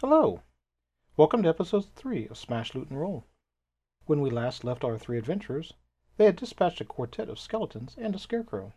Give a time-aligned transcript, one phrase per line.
[0.00, 0.40] Hello.
[1.18, 3.26] Welcome to episode 3 of Smash Loot and Roll.
[4.06, 5.74] When we last left our three adventurers,
[6.16, 8.72] they had dispatched a quartet of skeletons and a scarecrow.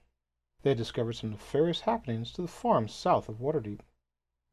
[0.63, 3.79] They had discovered some nefarious happenings to the farms south of Waterdeep.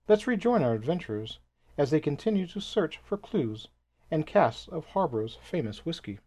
[0.06, 1.41] Let's rejoin our adventurers
[1.77, 3.67] as they continue to search for clues
[4.09, 6.21] and casks of Harborough's famous whiskey.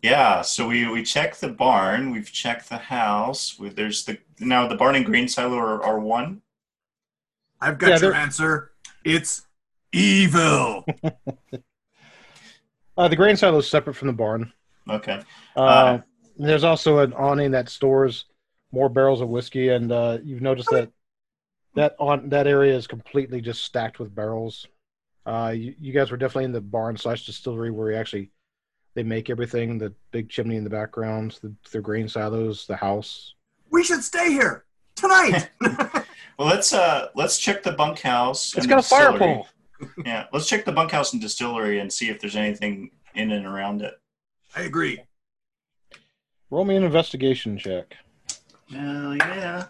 [0.00, 3.58] Yeah, so we, we checked the barn, we've checked the house.
[3.58, 6.40] We, there's the now the barn and grain silo are, are one.
[7.62, 8.72] I've got Yeah, your answer.
[9.04, 9.42] It's
[9.92, 10.84] evil.
[12.98, 14.52] Uh, the grain silo is separate from the barn.
[14.88, 15.22] Okay.
[15.56, 16.00] Uh, Uh,
[16.36, 18.26] there's also an awning that stores
[18.70, 20.90] more barrels of whiskey, and uh, you've noticed that
[21.74, 24.66] that on that area is completely just stacked with barrels.
[25.24, 28.30] Uh, you, you guys were definitely in the barn slash distillery where we actually
[28.94, 29.78] they make everything.
[29.78, 33.34] The big chimney in the background, the, the grain silos, the house.
[33.70, 34.64] we should stay here
[34.96, 35.48] tonight.
[36.38, 38.54] Well, let's uh let's check the bunkhouse.
[38.56, 39.46] It's and got a the fire pole.
[40.04, 43.82] Yeah, let's check the bunkhouse and distillery and see if there's anything in and around
[43.82, 43.94] it.
[44.54, 45.02] I agree.
[46.50, 47.96] Roll me an investigation check.
[48.70, 49.64] Hell yeah.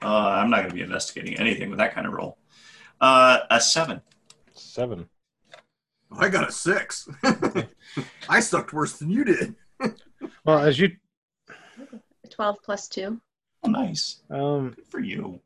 [0.00, 2.38] Uh, I'm not going to be investigating anything with that kind of roll.
[3.00, 4.00] Uh, a seven.
[4.52, 5.08] Seven.
[6.16, 7.08] I got a six.
[8.28, 9.56] I sucked worse than you did.
[10.44, 10.92] Well, as you
[12.30, 13.20] 12 plus 2.
[13.64, 14.22] Oh, nice.
[14.30, 15.40] um, Good for you.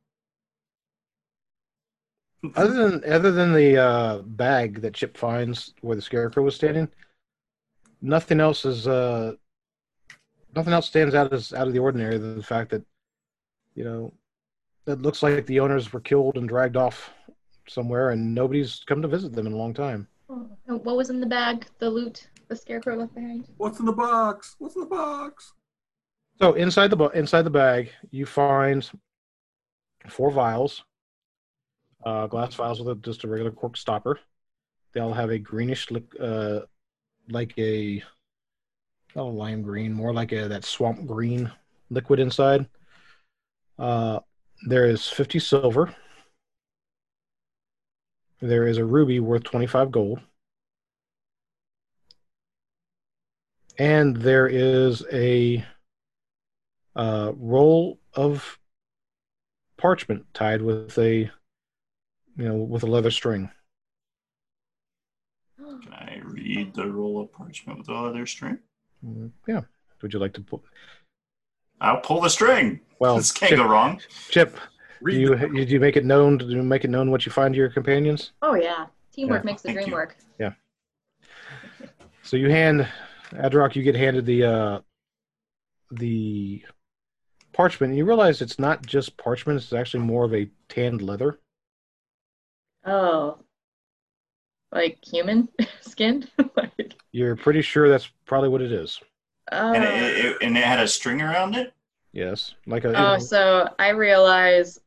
[2.55, 6.89] Other than other than the uh, bag that Chip finds where the scarecrow was standing,
[8.01, 9.33] nothing else is uh,
[10.55, 12.85] nothing else stands out as out of the ordinary than the fact that
[13.75, 14.13] you know
[14.87, 17.11] it looks like the owners were killed and dragged off
[17.69, 20.07] somewhere, and nobody's come to visit them in a long time.
[20.29, 21.67] Oh, what was in the bag?
[21.79, 23.49] The loot the scarecrow left behind?
[23.57, 24.57] What's in the box?
[24.59, 25.53] What's in the box?
[26.39, 28.89] So inside the bu- inside the bag, you find
[30.09, 30.85] four vials,
[32.07, 34.19] uh, glass vials with a, just a regular cork stopper.
[34.93, 35.89] They all have a greenish,
[36.21, 36.61] uh,
[37.29, 38.03] like a
[39.15, 41.51] lime green, more like a that swamp green
[41.91, 42.69] liquid inside.
[43.79, 44.21] Uh,
[44.69, 45.95] there is fifty silver.
[48.41, 50.21] There is a ruby worth twenty five gold.
[53.79, 55.63] And there is a
[56.95, 58.59] uh, roll of
[59.77, 61.31] parchment tied with a
[62.37, 63.51] you know with a leather string
[65.59, 68.59] Can I read the roll of parchment with the leather string?
[69.05, 69.63] Mm, yeah
[70.03, 70.63] would you like to pull
[71.81, 72.81] I'll pull the string.
[72.99, 74.01] well this can't chip, go wrong.
[74.29, 74.61] chip do
[75.03, 77.33] Read you the- did you make it known do you make it known what you
[77.33, 78.87] find to your companions Oh, yeah.
[79.13, 79.47] Teamwork Yeah.
[79.47, 79.95] makes the Thank dream you.
[79.95, 80.17] work.
[80.39, 80.53] Yeah.
[82.23, 82.87] So you hand
[83.33, 84.81] adrock you get handed the uh
[85.91, 86.63] the
[87.53, 91.39] parchment and you realize it's not just parchment it's actually more of a tanned leather
[92.87, 93.39] Oh.
[94.73, 95.49] Like human
[95.81, 96.27] skin?
[96.57, 99.01] like, you're pretty sure that's probably what it is
[99.53, 99.73] oh.
[99.73, 101.73] And it, it, and it had a string around it.
[102.13, 104.81] yes like a oh, so I realize,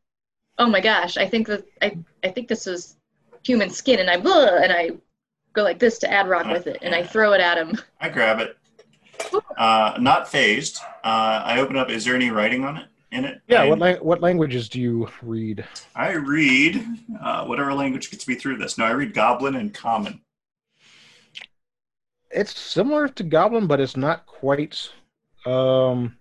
[0.58, 2.98] oh my gosh, I think that I, I think this is
[3.44, 4.92] human skin, and I blah, and I
[5.54, 7.78] go like this to Adrock with it, and I throw it at him.
[8.02, 8.58] I grab it.
[9.58, 10.80] Uh, not phased.
[11.04, 11.90] Uh, I open up.
[11.90, 12.88] Is there any writing on it?
[13.12, 13.42] In it?
[13.48, 15.66] yeah what lang- what languages do you read
[15.96, 16.86] I read
[17.22, 18.78] uh, whatever language gets me through this.
[18.78, 20.22] No, I read Goblin and Common.
[22.32, 24.90] it's similar to Goblin, but it's not quite
[25.46, 26.16] um,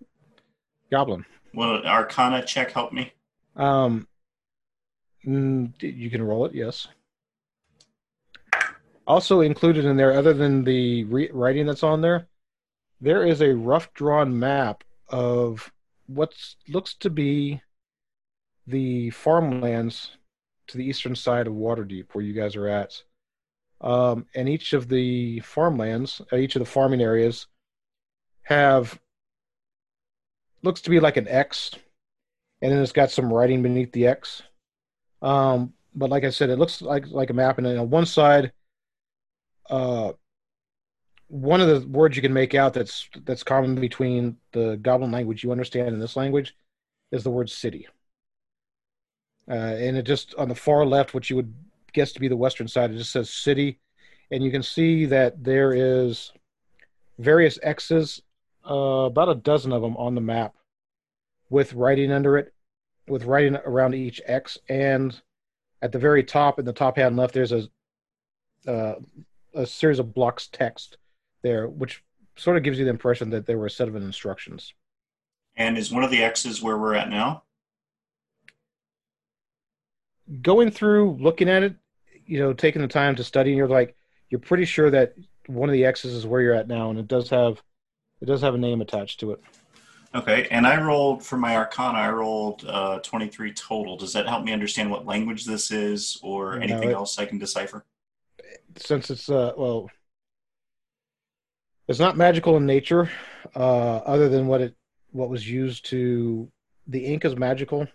[0.91, 1.25] Goblin.
[1.55, 3.13] Will Arcana check help me?
[3.57, 4.07] Um,
[5.27, 6.89] mm, you can roll it, yes.
[9.07, 12.27] Also included in there, other than the re- writing that's on there,
[13.01, 15.71] there is a rough drawn map of
[16.09, 16.35] what
[16.67, 17.61] looks to be
[18.67, 20.11] the farmlands
[20.67, 23.03] to the eastern side of Waterdeep, where you guys are at.
[23.81, 27.47] Um, and each of the farmlands, uh, each of the farming areas,
[28.43, 28.99] have
[30.63, 31.73] looks to be like an X,
[32.61, 34.43] and then it's got some writing beneath the X.
[35.23, 38.07] Um, but like I said, it looks like like a map, and then on one
[38.07, 38.53] side,
[39.71, 40.13] uh,
[41.29, 45.45] one of the words you can make out that's that's common between the Goblin language
[45.45, 46.57] you understand and this language
[47.13, 47.87] is the word city.
[49.49, 51.53] Uh, and it just on the far left, what you would
[51.93, 53.79] guess to be the western side, it just says city,
[54.31, 56.33] and you can see that there is
[57.19, 58.21] various X's,
[58.69, 60.55] uh, about a dozen of them on the map,
[61.49, 62.53] with writing under it,
[63.07, 65.19] with writing around each X, and
[65.81, 67.69] at the very top, in the top hand left, there's a
[68.67, 68.97] uh,
[69.55, 70.99] a series of blocks text
[71.43, 72.03] there, which
[72.37, 74.75] sort of gives you the impression that there were a set of instructions.
[75.57, 77.43] And is one of the X's where we're at now?
[80.43, 81.75] Going through, looking at it,
[82.27, 83.97] you know taking the time to study, and you're like
[84.29, 85.15] you're pretty sure that
[85.47, 87.63] one of the X's is where you're at now, and it does have
[88.21, 89.41] it does have a name attached to it.
[90.15, 91.99] Okay, and I rolled for my Arcana.
[91.99, 93.97] I rolled uh, 23 total.
[93.97, 97.25] Does that help me understand what language this is, or No, anything it- else I
[97.25, 97.85] can decipher?
[98.77, 99.91] Since it's uh well,
[101.89, 103.11] it's not magical in nature,
[103.57, 104.75] uh, other than what it
[105.11, 106.51] what was used to.
[106.87, 107.87] The ink is magical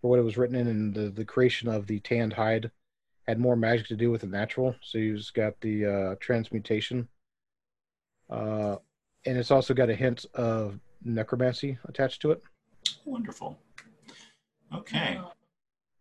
[0.00, 2.70] for what it was written in, and the the creation of the tanned hide
[3.26, 4.74] had more magic to do with the natural.
[4.80, 7.08] So you've just got the uh, transmutation,
[8.30, 8.76] uh,
[9.26, 12.42] and it's also got a hint of necromancy attached to it.
[13.04, 13.58] Wonderful.
[14.74, 15.20] Okay.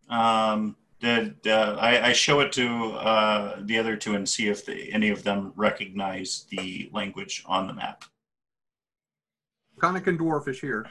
[0.10, 4.66] Um, did uh, I, I show it to uh, the other two and see if
[4.66, 8.04] the, any of them recognize the language on the map?
[9.80, 10.88] Conic and Dwarvish here.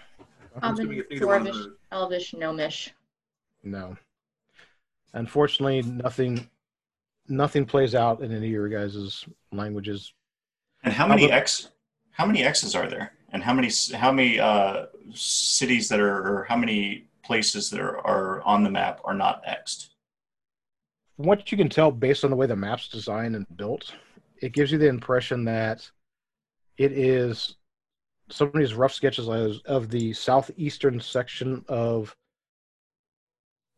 [0.54, 2.90] I'm Common, assuming if neither one of Dwarvish, those- Elvish, Gnomish.
[3.64, 3.96] No.
[5.12, 6.48] Unfortunately, nothing
[7.28, 10.12] nothing plays out in any of your guys' languages.
[10.84, 11.70] And how many X?
[12.12, 13.12] How many X's are there?
[13.30, 17.98] And how many how many uh, cities that are or how many places that are,
[18.06, 19.90] are on the map are not X'd?
[21.16, 23.94] From what you can tell based on the way the map's designed and built,
[24.42, 25.90] it gives you the impression that
[26.76, 27.56] it is
[28.28, 29.28] some of these rough sketches
[29.66, 32.14] of, the southeastern section of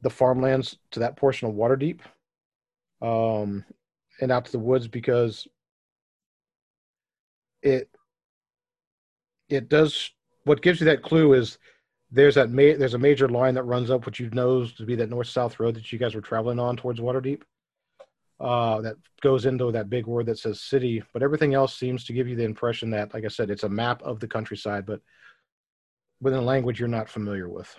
[0.01, 2.01] the farmlands to that portion of Waterdeep
[3.03, 3.65] um,
[4.21, 5.47] and out to the woods because
[7.63, 7.91] it
[9.49, 10.13] it does
[10.45, 11.59] what gives you that clue is
[12.11, 14.97] there's that ma- there's a major line that runs up what you know to be
[14.97, 17.43] that north south road that you guys were traveling on towards Waterdeep.
[18.41, 22.13] Uh, that goes into that big word that says city, but everything else seems to
[22.13, 25.01] give you the impression that, like I said, it's a map of the countryside, but
[26.21, 27.75] within a language you're not familiar with.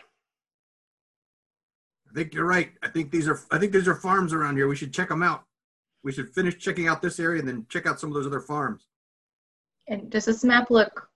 [2.10, 2.72] I think you're right.
[2.84, 4.68] I think these are I think these are farms around here.
[4.68, 5.44] We should check them out.
[6.04, 8.40] We should finish checking out this area and then check out some of those other
[8.40, 8.88] farms.
[9.88, 11.10] And does this map look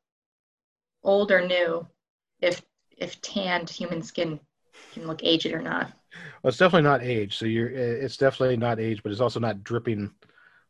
[1.04, 1.88] old or new?
[2.42, 2.62] If
[2.98, 4.40] if tanned human skin
[4.94, 5.92] can look aged or not.
[6.42, 7.34] Well, it's definitely not aged.
[7.34, 10.12] so you're it's definitely not aged, but it's also not dripping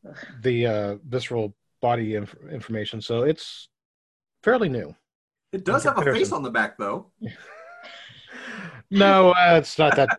[0.07, 0.15] Ugh.
[0.41, 3.67] the uh, visceral body inf- information, so it's
[4.41, 4.95] fairly new.
[5.51, 7.11] It does have a face on the back though.
[8.93, 10.09] No, uh, it's not that.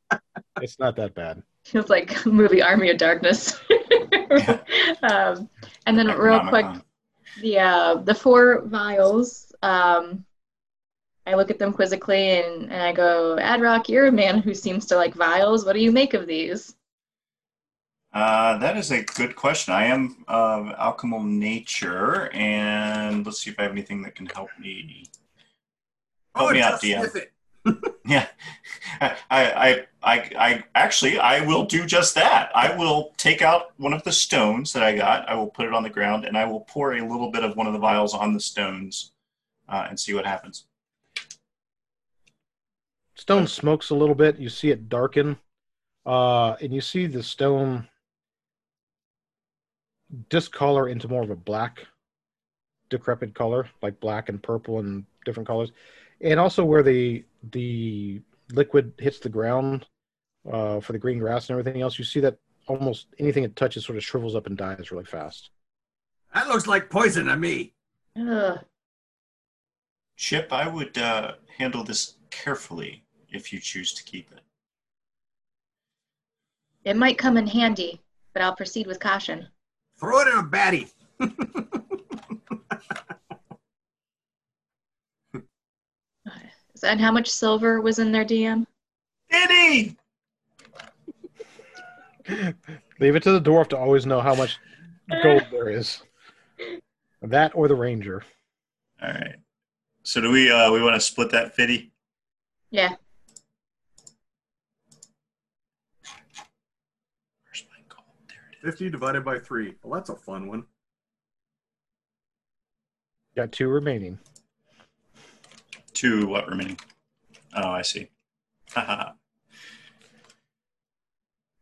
[0.62, 1.42] it's not that bad.
[1.64, 3.60] Feels like movie Army of Darkness.
[5.02, 5.48] um,
[5.86, 6.66] and then real quick,
[7.40, 9.52] the uh, the four vials.
[9.62, 10.24] Um,
[11.26, 14.86] I look at them quizzically and, and I go, Adrock, you're a man who seems
[14.86, 15.64] to like vials.
[15.64, 16.74] What do you make of these?
[18.12, 19.72] Uh, that is a good question.
[19.72, 24.50] I am of alchemal nature, and let's see if I have anything that can help
[24.60, 25.06] me.
[26.34, 27.26] Help me out, just DM.
[28.04, 28.26] Yeah,
[29.00, 32.50] I, I, I, I actually, I will do just that.
[32.52, 35.28] I will take out one of the stones that I got.
[35.28, 37.56] I will put it on the ground, and I will pour a little bit of
[37.56, 39.12] one of the vials on the stones,
[39.68, 40.66] uh, and see what happens.
[43.22, 44.40] Stone smokes a little bit.
[44.40, 45.38] You see it darken,
[46.04, 47.86] uh, and you see the stone
[50.28, 51.86] discolor into more of a black,
[52.90, 55.70] decrepit color, like black and purple and different colors,
[56.20, 58.20] and also where the the
[58.50, 59.86] liquid hits the ground
[60.52, 62.00] uh, for the green grass and everything else.
[62.00, 65.50] You see that almost anything it touches sort of shrivels up and dies really fast.
[66.34, 67.74] That looks like poison to me.
[68.18, 68.58] Ugh.
[70.16, 74.40] Chip, I would uh, handle this carefully if you choose to keep it.
[76.84, 78.00] It might come in handy,
[78.32, 79.46] but I'll proceed with caution.
[79.98, 80.88] Throw it in a batty.
[86.84, 88.66] And how much silver was in their DM?
[89.30, 89.96] Diddy!
[93.00, 94.58] Leave it to the dwarf to always know how much
[95.22, 96.02] gold there is.
[97.22, 98.24] That or the ranger.
[99.00, 99.36] All right.
[100.02, 100.50] So do we?
[100.50, 101.92] Uh, we want to split that fifty?
[102.70, 102.94] Yeah.
[107.44, 108.06] Where's my gold?
[108.28, 108.51] There it is.
[108.62, 109.74] 50 divided by 3.
[109.82, 110.64] Well, that's a fun one.
[113.36, 114.18] Got two remaining.
[115.92, 116.78] Two what remaining?
[117.56, 118.08] Oh, I see.
[118.72, 119.12] Haha.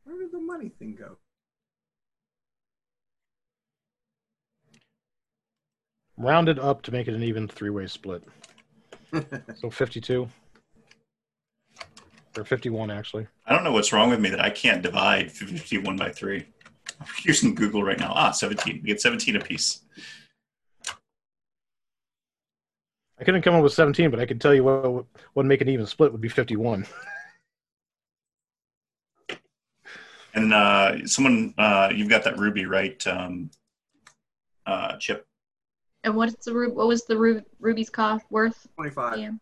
[0.05, 1.17] Where did the money thing go?
[6.19, 8.23] Rounded up to make it an even three way split.
[9.57, 10.29] So 52.
[12.37, 13.27] Or 51, actually.
[13.47, 16.47] I don't know what's wrong with me that I can't divide 51 by 3.
[17.01, 18.13] I'm using Google right now.
[18.15, 18.81] Ah, 17.
[18.83, 19.81] We get 17 apiece.
[23.19, 25.05] I couldn't come up with 17, but I can tell you what
[25.35, 26.87] would make an even split would be 51.
[30.33, 33.05] And uh, someone, uh, you've got that ruby, right?
[33.07, 33.51] Um,
[34.65, 35.27] uh, Chip.
[36.05, 38.67] And what's the what was the ru- ruby's cost worth?
[38.77, 39.19] 25.
[39.19, 39.33] Yeah.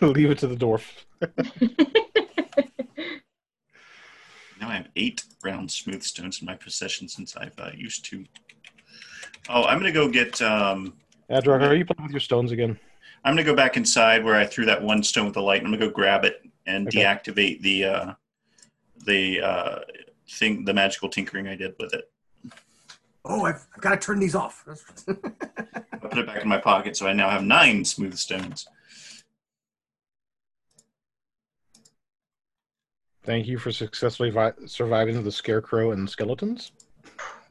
[0.00, 0.84] Leave it to the dwarf.
[4.66, 8.24] Now I have eight round smooth stones in my possession since I've uh, used two.
[9.48, 10.42] Oh, I'm gonna go get.
[10.42, 10.94] Um,
[11.30, 12.76] Adrock, are you playing with your stones again?
[13.24, 15.60] I'm gonna go back inside where I threw that one stone with the light.
[15.60, 17.02] I'm gonna go grab it and Okay.
[17.04, 18.12] deactivate the uh,
[19.04, 19.78] the uh,
[20.28, 22.10] thing, the magical tinkering I did with it.
[23.24, 24.64] Oh, I've, I've got to turn these off.
[25.08, 25.12] I
[25.98, 28.66] put it back in my pocket, so I now have nine smooth stones.
[33.26, 36.72] Thank you for successfully vi- surviving the scarecrow and skeletons.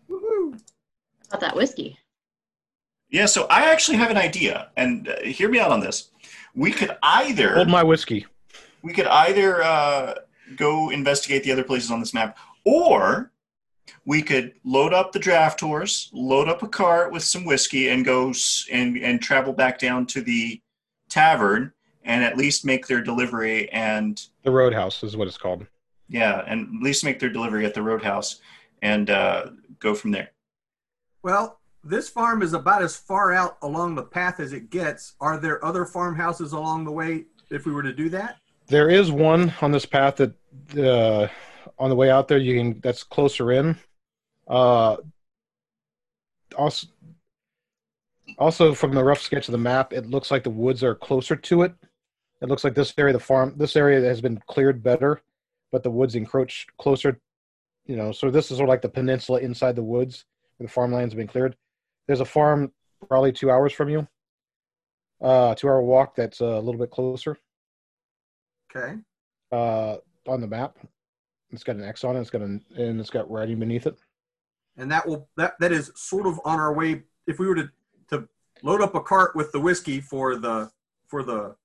[0.10, 0.58] Woohoo.
[1.28, 1.98] About that whiskey.
[3.10, 6.10] Yeah, so I actually have an idea, and uh, hear me out on this.
[6.56, 8.26] We could either Hold my whiskey.
[8.82, 10.16] we could either uh,
[10.56, 13.32] go investigate the other places on this map, or
[14.06, 18.04] we could load up the draft horse, load up a cart with some whiskey, and
[18.06, 20.62] go s- and and travel back down to the
[21.10, 21.72] tavern
[22.06, 25.66] and at least make their delivery and The roadhouse is what it's called.
[26.08, 28.40] yeah, and at least make their delivery at the roadhouse
[28.82, 29.48] and uh,
[29.80, 30.30] go from there.
[31.24, 35.14] Well, this farm is about as far out along the path as it gets.
[35.20, 38.38] Are there other farmhouses along the way if we were to do that?
[38.68, 40.34] There is one on this path that
[40.78, 41.28] uh,
[41.78, 43.76] on the way out there you can that's closer in.
[44.48, 44.98] Uh,
[46.58, 46.88] also,
[48.38, 51.36] also from the rough sketch of the map, it looks like the woods are closer
[51.36, 51.74] to it.
[52.46, 55.24] It looks like this area, the farm, this area has been cleared better,
[55.72, 57.20] but the woods encroach closer.
[57.88, 60.26] You know, so this is sort of like the peninsula inside the woods
[60.58, 61.56] where the farmlands have been cleared.
[62.06, 62.72] There's a farm
[63.10, 64.08] probably two hours from you.
[65.20, 67.36] Uh, two hour walk that's a little bit closer
[68.76, 68.96] Okay.
[69.52, 69.98] uh,
[70.28, 70.78] on the map.
[71.52, 72.20] It's got an X on it.
[72.22, 73.98] It's got an and it's got writing beneath it.
[74.78, 77.04] And that will that that is sort of on our way.
[77.26, 77.70] If we were to
[78.10, 78.28] to
[78.62, 80.70] load up a cart with the whiskey for the
[81.08, 81.56] for the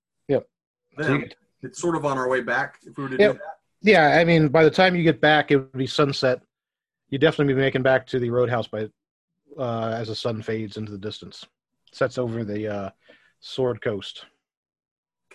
[1.06, 1.28] them, you-
[1.62, 2.78] it's sort of on our way back.
[2.86, 3.32] If we were to Yep.
[3.32, 3.58] do that.
[3.82, 6.40] yeah, I mean, by the time you get back, it would be sunset.
[7.10, 8.88] You'd definitely be making back to the roadhouse by
[9.58, 11.44] uh, as the sun fades into the distance.
[11.92, 12.90] Sets over the uh,
[13.40, 14.24] Sword Coast.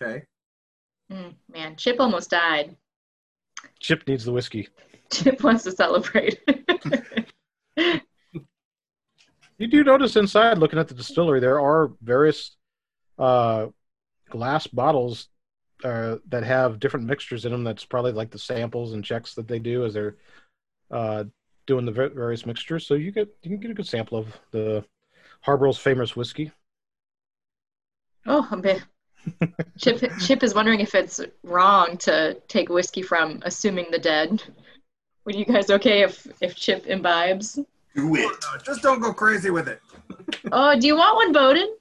[0.01, 0.24] Okay.
[1.12, 2.75] Mm, man, Chip almost died.
[3.79, 4.69] Chip needs the whiskey.
[5.12, 6.39] Chip wants to celebrate.
[9.57, 12.57] You do notice inside, looking at the distillery, there are various
[13.17, 13.67] uh,
[14.29, 15.29] glass bottles
[15.84, 17.63] uh, that have different mixtures in them.
[17.63, 20.15] That's probably like the samples and checks that they do as they're
[20.91, 21.25] uh,
[21.67, 22.86] doing the various mixtures.
[22.88, 24.84] So you get you can get a good sample of the
[25.41, 26.51] Harbour's famous whiskey.
[28.25, 28.84] oh, a bit.
[29.77, 34.44] Chip Chip is wondering if it's wrong to take whiskey from assuming the dead.
[35.25, 37.60] Would you guys okay if if Chip imbibes?
[37.96, 38.46] Do it.
[38.63, 39.82] Just don't go crazy with it.
[40.51, 41.75] Oh, do you want one, Bowden?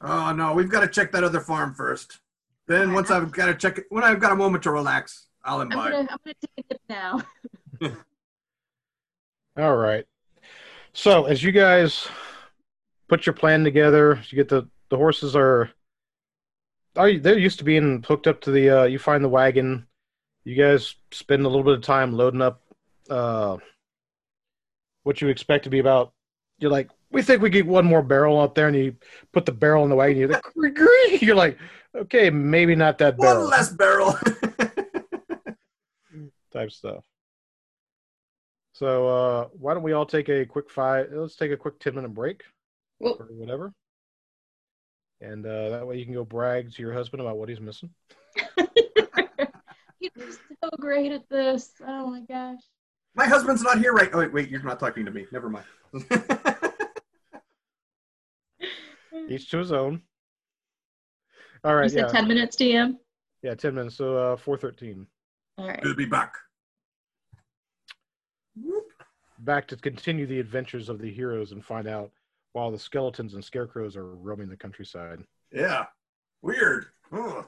[0.00, 2.20] Oh no, we've got to check that other farm first.
[2.66, 5.60] Then once I've got to check it, when I've got a moment to relax, I'll
[5.60, 7.22] I'm gonna I'm gonna take a dip now.
[9.56, 10.04] All right.
[10.92, 12.06] So as you guys
[13.08, 15.70] put your plan together, you get the the horses are
[16.96, 19.86] are they're used to being hooked up to the uh you find the wagon.
[20.44, 22.62] You guys spend a little bit of time loading up
[23.10, 23.56] uh
[25.02, 26.12] what you expect to be about
[26.58, 28.96] you're like, we think we get one more barrel out there and you
[29.32, 31.58] put the barrel in the wagon, you're like "Gree-gree." you're like,
[31.94, 34.14] okay, maybe not that barrel One less barrel.
[36.52, 37.04] type stuff.
[38.72, 41.94] So uh why don't we all take a quick five let's take a quick ten
[41.94, 42.42] minute break.
[43.00, 43.72] Well, or whatever.
[45.20, 47.90] And uh, that way you can go brag to your husband about what he's missing.
[49.98, 51.72] He's so great at this.
[51.86, 52.60] Oh my gosh.
[53.16, 54.10] My husband's not here right.
[54.12, 55.26] Oh wait, wait, you're not talking to me.
[55.32, 56.54] Never mind.
[59.28, 60.02] Each to his own.
[61.64, 62.96] All right, you said yeah, 10 minutes, DM?
[63.42, 63.96] yeah, ten minutes.
[63.96, 65.06] So uh, four thirteen.
[65.56, 65.80] All right.
[65.82, 66.34] We'll be back.
[68.56, 68.84] Whoop.
[69.40, 72.10] Back to continue the adventures of the heroes and find out
[72.52, 75.20] while the skeletons and scarecrows are roaming the countryside.
[75.52, 75.86] Yeah.
[76.42, 76.86] Weird.
[77.12, 77.44] Ugh.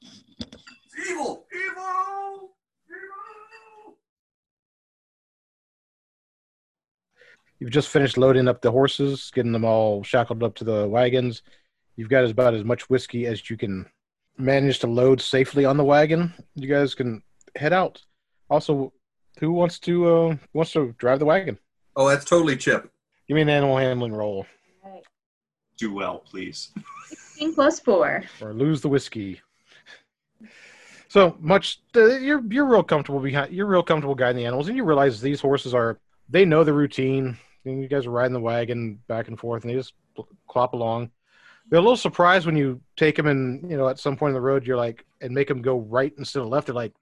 [0.00, 1.46] It's evil.
[1.54, 2.56] Evil.
[2.88, 3.96] Evil.
[7.62, 11.42] You've just finished loading up the horses, getting them all shackled up to the wagons.
[11.94, 13.86] You've got about as much whiskey as you can
[14.36, 16.34] manage to load safely on the wagon.
[16.56, 17.22] You guys can
[17.54, 18.02] head out.
[18.50, 18.92] Also,
[19.38, 21.56] who wants to uh, wants to drive the wagon?
[21.94, 22.90] Oh, that's totally Chip.
[23.28, 24.44] Give me an animal handling roll
[24.84, 25.04] All right.
[25.76, 26.72] Do well, please.
[27.10, 28.24] 16 plus 4.
[28.40, 29.40] or lose the whiskey.
[31.06, 33.52] So much, uh, you're you're real comfortable behind.
[33.52, 36.00] You're real comfortable guiding the animals, and you realize these horses are.
[36.28, 37.38] They know the routine.
[37.64, 39.94] And you guys are riding the wagon back and forth, and they just
[40.48, 41.10] clop along.
[41.68, 44.34] They're a little surprised when you take them, and you know, at some point in
[44.34, 46.66] the road, you're like, and make them go right instead of left.
[46.66, 46.92] They're like,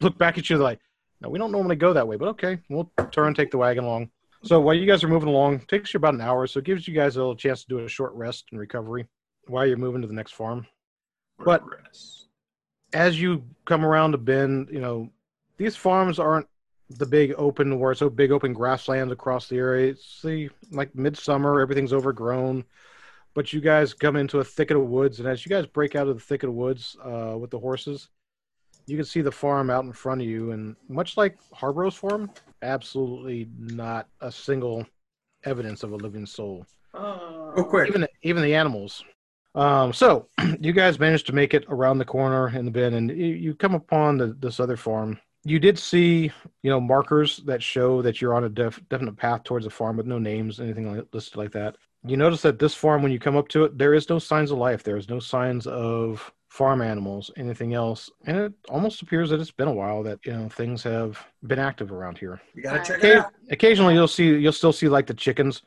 [0.00, 0.80] look back at you, they're like,
[1.20, 4.10] no, we don't normally go that way, but okay, we'll turn, take the wagon along.
[4.42, 6.66] So while you guys are moving along, it takes you about an hour, so it
[6.66, 9.06] gives you guys a little chance to do a short rest and recovery
[9.48, 10.66] while you're moving to the next farm.
[11.44, 11.64] But-
[12.92, 15.10] as you come around a bend, you know,
[15.56, 16.46] these farms aren't
[16.90, 19.90] the big open where it's so big open grasslands across the area.
[19.90, 22.64] It's the like midsummer, everything's overgrown.
[23.34, 26.08] But you guys come into a thicket of woods, and as you guys break out
[26.08, 28.08] of the thicket of woods uh, with the horses,
[28.86, 30.52] you can see the farm out in front of you.
[30.52, 32.30] And much like Harborough's farm,
[32.62, 34.86] absolutely not a single
[35.44, 37.88] evidence of a living soul Go Oh, quick.
[37.88, 39.04] even even the animals.
[39.54, 40.28] Um, so
[40.60, 43.54] you guys managed to make it around the corner in the bin, and you, you
[43.54, 45.18] come upon the, this other farm.
[45.46, 49.44] You did see, you know, markers that show that you're on a def, definite path
[49.44, 51.76] towards a farm, with no names, anything like, listed like that.
[52.04, 54.50] You notice that this farm, when you come up to it, there is no signs
[54.50, 54.82] of life.
[54.82, 59.52] There is no signs of farm animals, anything else, and it almost appears that it's
[59.52, 62.40] been a while that you know things have been active around here.
[62.54, 63.32] You gotta check it out.
[63.50, 65.62] Occasionally, you'll see you'll still see like the chickens,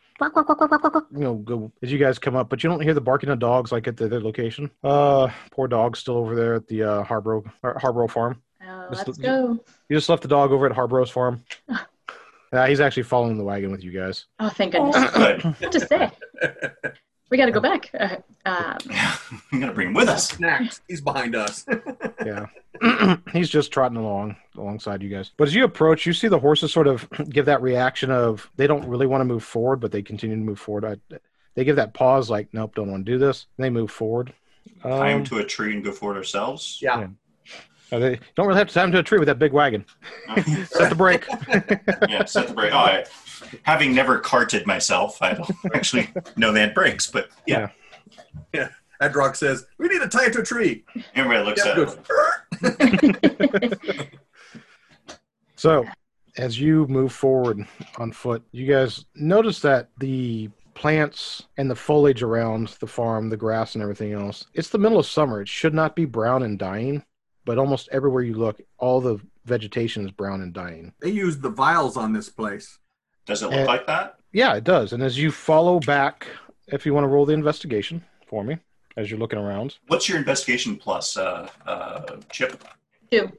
[1.12, 3.40] you know, go as you guys come up, but you don't hear the barking of
[3.40, 4.70] dogs like at the, their location.
[4.84, 8.42] Uh, poor dog's still over there at the uh, Harborough or Harborough farm.
[8.70, 9.60] Uh, let's the- go.
[9.90, 11.44] You just left the dog over at Harborough's farm.
[12.52, 14.26] Uh, he's actually following the wagon with you guys.
[14.40, 14.96] Oh, thank goodness.
[15.14, 15.44] Good.
[15.44, 16.10] what to say?
[17.30, 17.92] We got to go back.
[17.94, 18.78] Uh, um,
[19.52, 20.30] I'm gonna bring him with us.
[20.30, 20.82] Snacks.
[20.88, 21.64] He's behind us.
[22.26, 22.48] Yeah,
[23.34, 25.30] he's just trotting along alongside you guys.
[25.38, 28.66] But as you approach, you see the horses sort of give that reaction of they
[28.66, 30.86] don't really want to move forward, but they continue to move forward.
[30.86, 31.18] I,
[31.54, 33.46] they give that pause, like, nope, don't want to do this.
[33.60, 34.34] And they move forward.
[34.82, 36.80] Tie him Um, to a tree and go forward ourselves.
[36.82, 37.10] Yeah.
[37.92, 39.86] Uh, they don't really have to tie him to a tree with that big wagon.
[40.66, 41.26] Set the brake.
[42.10, 42.74] yeah, set the brake.
[42.74, 43.06] Oh, I,
[43.64, 47.70] having never carted myself, I don't actually know that had brakes, but yeah,
[49.02, 50.84] Adrock says, "We need to tie it to a tree."
[51.16, 52.06] everybody looks Jeff at
[52.62, 54.10] goes, it.
[55.56, 55.86] So,
[56.38, 57.66] as you move forward
[57.98, 63.36] on foot, you guys notice that the plants and the foliage around the farm, the
[63.36, 65.42] grass and everything else, it's the middle of summer.
[65.42, 67.04] It should not be brown and dying,
[67.46, 70.94] but almost everywhere you look, all the vegetation is brown and dying.
[71.02, 72.78] They used the vials on this place.
[73.26, 74.16] Does it look Uh, like that?
[74.32, 74.94] Yeah, it does.
[74.94, 76.28] And as you follow back,
[76.68, 78.58] if you want to roll the investigation for me,
[78.98, 82.64] as you're looking around, What's your investigation plus, uh, uh, Chip?
[83.12, 83.32] two.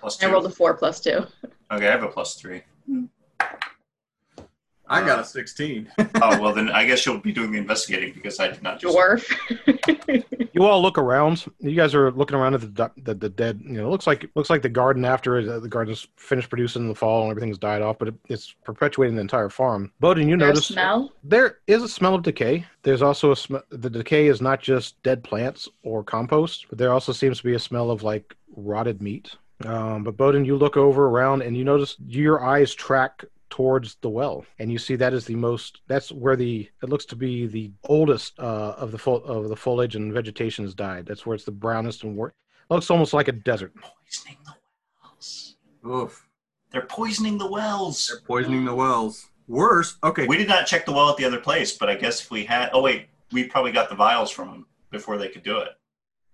[0.00, 1.26] Plus I rolled a four plus two.
[1.72, 2.62] Okay, I have a plus three.
[4.92, 5.90] I got a 16.
[5.98, 6.06] oh
[6.40, 8.80] well, then I guess you'll be doing the investigating because I did not.
[8.80, 10.52] Just, Dwarf.
[10.52, 11.44] you all look around.
[11.60, 13.60] You guys are looking around at the du- the, the dead.
[13.64, 16.82] You know, it looks like looks like the garden after uh, the garden's finished producing
[16.82, 19.92] in the fall and everything's died off, but it, it's perpetuating the entire farm.
[20.00, 21.12] Bowden, you There's notice smell.
[21.24, 22.66] there is a smell of decay.
[22.82, 26.92] There's also a sm- the decay is not just dead plants or compost, but there
[26.92, 29.34] also seems to be a smell of like rotted meat.
[29.64, 34.08] Um, but Bowden, you look over around and you notice your eyes track towards the
[34.08, 35.82] well, and you see that is the most.
[35.86, 39.56] That's where the it looks to be the oldest uh, of the fo- of the
[39.56, 41.04] foliage and vegetation has died.
[41.04, 42.32] That's where it's the brownest and wor-
[42.70, 43.74] looks almost like a desert.
[43.76, 44.54] Poisoning the
[45.02, 45.56] wells.
[45.86, 46.28] Oof.
[46.70, 48.08] They're poisoning the wells.
[48.08, 49.28] They're poisoning the wells.
[49.48, 49.98] Worse.
[50.02, 50.26] Okay.
[50.26, 52.44] We did not check the well at the other place, but I guess if we
[52.44, 52.70] had.
[52.72, 55.68] Oh wait, we probably got the vials from them before they could do it.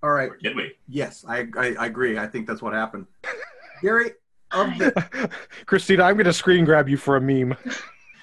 [0.04, 0.31] All right.
[0.31, 0.74] Or did we?
[0.87, 2.16] Yes, I, I, I agree.
[2.16, 3.07] I think that's what happened.
[3.83, 4.12] Gary, of
[4.50, 5.30] the
[5.66, 7.56] Christina, I'm going to screen grab you for a meme.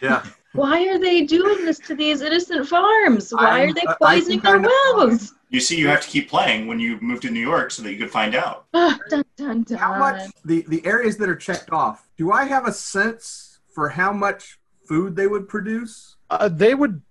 [0.01, 3.31] yeah, Why are they doing this to these innocent farms?
[3.31, 4.69] Why I'm- are they I- I poisoning think their know.
[4.95, 5.33] wells?
[5.49, 7.91] You see, you have to keep playing when you move to New York so that
[7.91, 8.65] you could find out.
[8.73, 9.77] Ah, dun, dun, dun.
[9.77, 12.07] how much the the areas that are checked off?
[12.17, 16.15] Do I have a sense for how much food they would produce?
[16.29, 17.01] Uh, they would,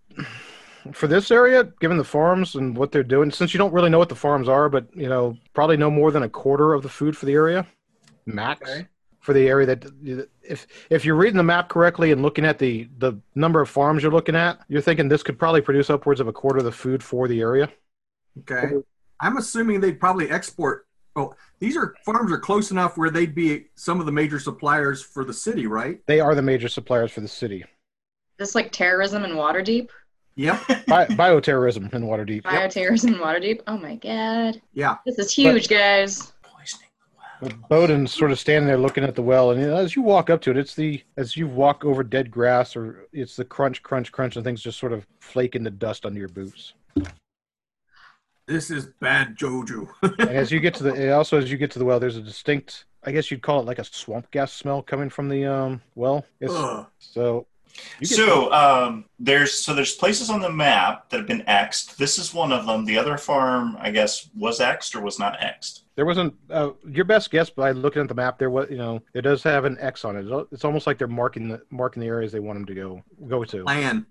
[0.93, 3.99] for this area, given the farms and what they're doing, since you don't really know
[3.99, 6.89] what the farms are, but you know, probably no more than a quarter of the
[6.89, 7.67] food for the area,
[8.27, 8.87] max Okay.
[9.25, 10.31] For the area that.
[10.43, 14.03] If if you're reading the map correctly and looking at the the number of farms
[14.03, 16.73] you're looking at, you're thinking this could probably produce upwards of a quarter of the
[16.73, 17.71] food for the area.
[18.41, 18.75] Okay.
[19.21, 20.87] I'm assuming they'd probably export.
[21.17, 25.03] Well, these are farms are close enough where they'd be some of the major suppliers
[25.03, 26.01] for the city, right?
[26.07, 27.65] They are the major suppliers for the city.
[28.39, 29.89] This like terrorism in Waterdeep?
[30.37, 30.61] Yep.
[30.87, 32.43] Bi- bioterrorism in Waterdeep.
[32.43, 33.61] Bioterrorism in Waterdeep?
[33.67, 34.61] Oh my god.
[34.75, 34.97] Yeah.
[35.07, 36.34] This is huge, guys.
[37.41, 37.55] The.
[37.69, 40.51] Bowden's sort of standing there looking at the well, and as you walk up to
[40.51, 44.37] it, it's the as you walk over dead grass, or it's the crunch, crunch, crunch,
[44.37, 46.75] and things just sort of flake into dust under your boots.
[48.47, 49.89] This is bad Joju.
[50.03, 52.23] and as you get to the also as you get to the well, there's a
[52.23, 55.83] distinct I guess you'd call it like a swamp gas smell coming from the um
[55.95, 56.25] well.
[56.41, 56.53] It's,
[56.99, 57.47] so
[58.03, 61.97] So um, there's so there's places on the map that have been xed.
[61.97, 62.85] This is one of them.
[62.85, 65.81] The other farm, I guess, was xed or was not xed.
[65.97, 68.39] there wasn't uh, your best guess by looking at the map.
[68.39, 70.27] There was you know it does have an X on it.
[70.27, 73.03] It's- It's almost like they're marking the marking the areas they want them to go
[73.29, 73.65] go to.
[73.65, 74.07] Plan.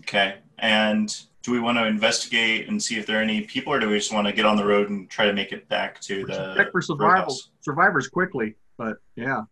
[0.00, 0.36] Okay.
[0.58, 3.88] And do we want to investigate and see if there are any people, or do
[3.88, 6.24] we just want to get on the road and try to make it back to
[6.26, 7.50] the Check for survival roadhouse?
[7.60, 8.54] survivors quickly.
[8.76, 9.42] But yeah.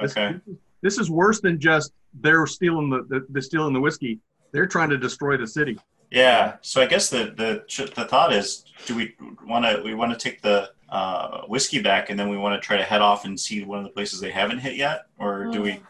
[0.00, 0.38] This- Okay.
[0.46, 4.20] This is worse than just they're stealing the, the, the stealing the whiskey.
[4.52, 5.78] They're trying to destroy the city.
[6.10, 6.56] Yeah.
[6.62, 9.14] So I guess the the the thought is, do we
[9.46, 12.66] want to we want to take the uh, whiskey back, and then we want to
[12.66, 15.50] try to head off and see one of the places they haven't hit yet, or
[15.50, 15.80] do we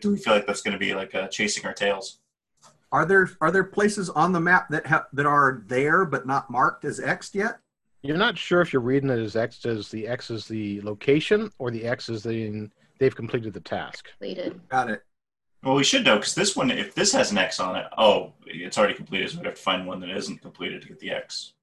[0.00, 2.18] do we feel like that's going to be like uh, chasing our tails?
[2.92, 6.50] Are there are there places on the map that have that are there but not
[6.50, 7.58] marked as X yet?
[8.02, 11.52] You're not sure if you're reading it as X as the X is the location
[11.58, 12.68] or the X is the
[13.00, 14.08] they've completed the task.
[14.10, 14.60] Completed.
[14.68, 15.02] Got it.
[15.64, 18.32] Well, we should know because this one, if this has an X on it, oh,
[18.46, 19.30] it's already completed.
[19.30, 21.54] So we have to find one that isn't completed to get the X.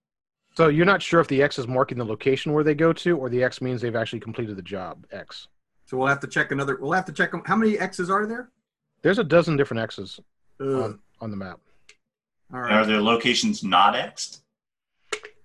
[0.56, 3.18] So you're not sure if the X is marking the location where they go to,
[3.18, 5.06] or the X means they've actually completed the job.
[5.12, 5.48] X.
[5.86, 6.78] So we'll have to check another.
[6.80, 7.44] We'll have to check them.
[7.46, 8.50] How many X's are there?
[9.04, 10.20] There's a dozen different X's
[10.60, 11.60] on, on the map.
[12.54, 14.42] All And Are there locations not Xed?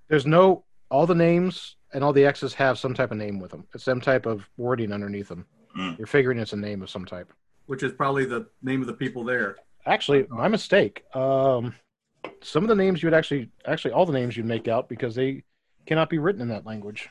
[0.08, 3.50] There's no all the names and all the X's have some type of name with
[3.50, 3.66] them.
[3.74, 5.46] It's some type of wording underneath them.
[5.76, 5.98] Mm.
[5.98, 7.32] You're figuring it's a name of some type.
[7.66, 9.56] Which is probably the name of the people there.
[9.86, 11.04] Actually, my mistake.
[11.14, 11.74] Um,
[12.40, 15.14] some of the names you would actually, actually, all the names you'd make out because
[15.14, 15.42] they
[15.86, 17.08] cannot be written in that language.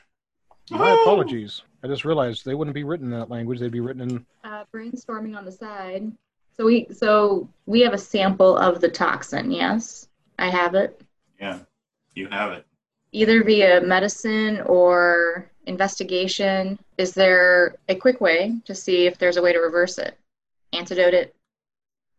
[0.70, 1.02] My Oh.
[1.02, 1.62] apologies.
[1.82, 3.58] I just realized they wouldn't be written in that language.
[3.58, 4.26] They'd be written in.
[4.44, 6.10] Uh, brainstorming on the side.
[6.56, 9.50] So we so we have a sample of the toxin.
[9.50, 11.00] Yes, I have it.
[11.40, 11.60] Yeah,
[12.14, 12.66] you have it.
[13.12, 16.78] Either via medicine or investigation.
[16.98, 20.18] Is there a quick way to see if there's a way to reverse it?
[20.72, 21.34] Antidote it.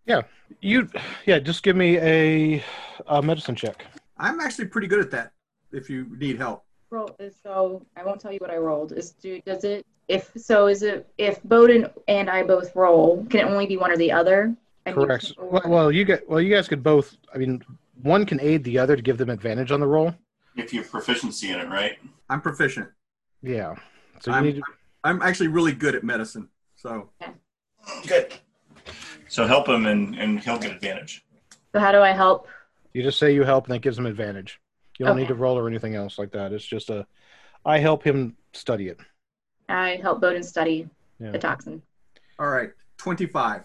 [0.05, 0.21] Yeah,
[0.61, 0.89] you,
[1.25, 1.39] yeah.
[1.39, 2.63] Just give me a,
[3.07, 3.85] a medicine check.
[4.17, 5.31] I'm actually pretty good at that.
[5.71, 6.63] If you need help.
[6.91, 7.09] Roll
[7.41, 8.91] so I won't tell you what I rolled.
[8.91, 13.39] Is do does it if so is it if Bowden and I both roll can
[13.39, 14.55] it only be one or the other?
[14.85, 15.35] And Correct.
[15.35, 16.29] can- Well, well, you get.
[16.29, 17.17] Well, you guys could both.
[17.33, 17.63] I mean,
[18.03, 20.13] one can aid the other to give them advantage on the roll.
[20.55, 21.97] If you have proficiency in it, right?
[22.29, 22.89] I'm proficient.
[23.43, 23.75] Yeah.
[24.21, 24.55] So you I'm, need.
[24.55, 24.63] To,
[25.03, 26.47] I'm actually really good at medicine.
[26.75, 27.09] So
[28.07, 28.33] Good.
[29.27, 31.25] So help him, and, and he'll get advantage.
[31.73, 32.47] so how do I help?
[32.93, 34.59] you just say you help, and that gives him advantage.
[34.99, 36.53] You don't need to roll or anything else like that.
[36.53, 37.05] It's just a.
[37.65, 38.99] I help him study it.
[39.67, 40.87] I help Bowden study
[41.19, 41.31] Yeah.
[41.31, 41.81] the toxin.
[42.39, 43.63] all right, 25.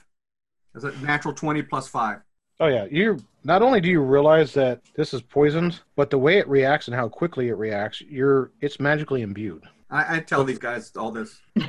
[0.74, 2.20] Is it natural 20 plus five?
[2.60, 6.38] Oh yeah, you not only do you realize that this is poisoned, but the way
[6.38, 9.62] it reacts and how quickly it reacts, you're it's magically imbued.
[9.90, 11.40] I, I tell these guys all this.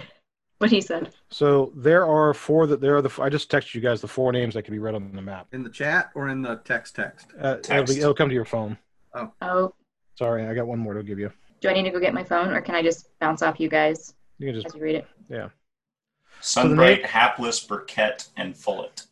[0.60, 1.14] What he said.
[1.30, 4.34] So there are four that there are the I just texted you guys the four
[4.34, 5.48] names that can be read on the map.
[5.54, 7.28] In the chat or in the text text?
[7.42, 7.96] Uh, it'll, Text.
[7.96, 8.78] be, it'll come to your phone.
[9.14, 9.74] Oh, Oh.
[10.16, 11.32] Sorry, I got one more to give you.
[11.62, 13.70] do I need to go get my phone or can I just bounce off you
[13.70, 15.08] guys You can just as you read it?
[15.30, 15.48] Yeah.
[16.42, 19.08] Sunbright, Hapless, Burkett, and Fullet.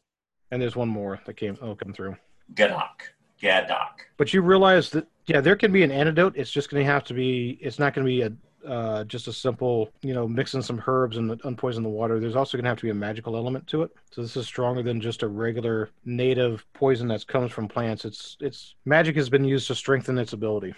[0.52, 1.58] And there's one more that came.
[1.62, 2.16] Oh, come through.
[2.54, 3.02] Gadok.
[3.42, 4.00] Gadok.
[4.18, 6.34] But you realize that yeah, there can be an antidote.
[6.36, 7.58] It's just going to have to be.
[7.62, 8.32] It's not going to be a
[8.68, 12.20] uh, just a simple, you know, mixing some herbs and unpoison the water.
[12.20, 13.92] There's also going to have to be a magical element to it.
[14.12, 18.04] So this is stronger than just a regular native poison that comes from plants.
[18.04, 20.74] It's it's magic has been used to strengthen its ability.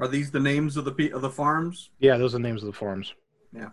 [0.00, 1.90] Are these the names of the pe- of the farms?
[1.98, 3.14] Yeah, those are the names of the farms.
[3.52, 3.70] Yeah.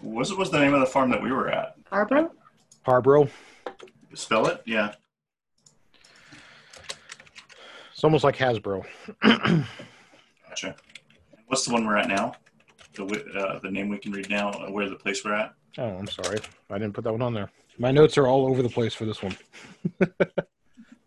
[0.00, 1.76] What was the name of the farm that we were at?
[1.90, 2.30] Barbara?
[2.82, 3.28] Harborough.
[4.14, 4.62] Spell it?
[4.66, 4.94] Yeah.
[7.92, 8.84] It's almost like Hasbro.
[10.48, 10.74] Gotcha.
[11.46, 12.32] What's the one we're at now?
[12.94, 13.04] The
[13.38, 14.50] uh, the name we can read now.
[14.50, 15.54] uh, Where the place we're at?
[15.78, 16.38] Oh, I'm sorry.
[16.70, 17.50] I didn't put that one on there.
[17.78, 19.36] My notes are all over the place for this one.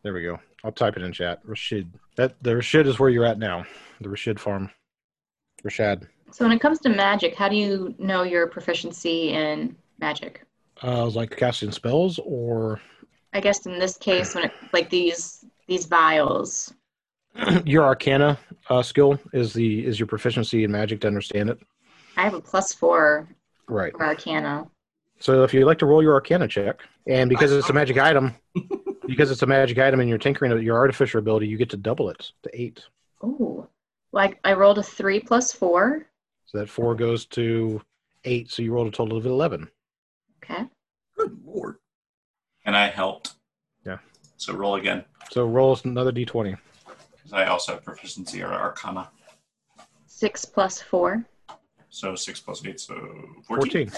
[0.03, 0.39] there we go.
[0.63, 1.41] I'll type it in chat.
[1.43, 1.91] Rashid.
[2.15, 3.65] That the Rashid is where you're at now.
[4.01, 4.71] The Rashid farm.
[5.63, 6.07] Rashad.
[6.31, 10.41] So when it comes to magic, how do you know your proficiency in magic?
[10.83, 12.81] Uh, like casting spells or
[13.35, 16.73] I guess in this case, when it like these these vials.
[17.65, 21.59] your arcana uh, skill is the is your proficiency in magic to understand it.
[22.15, 23.27] I have a plus four
[23.67, 23.91] Right.
[23.91, 24.67] for Arcana.
[25.19, 28.33] So if you'd like to roll your arcana check, and because it's a magic item,
[29.07, 31.77] because it's a magic item and you're tinkering with your artificer ability, you get to
[31.77, 32.85] double it to eight.
[33.21, 33.67] Ooh.
[34.13, 36.05] Like I rolled a three plus four.
[36.45, 37.81] So that four goes to
[38.23, 38.49] eight.
[38.49, 39.67] So you rolled a total of eleven.
[40.41, 40.63] Okay.
[41.17, 41.79] Good lord.
[42.65, 43.33] And I helped.
[43.85, 43.97] Yeah.
[44.37, 45.05] So roll again.
[45.31, 46.57] So roll us another d20.
[46.85, 49.09] Because I also have proficiency or arcana.
[50.07, 51.25] Six plus four.
[51.89, 52.95] So six plus eight, so
[53.47, 53.89] 14.
[53.89, 53.91] 14.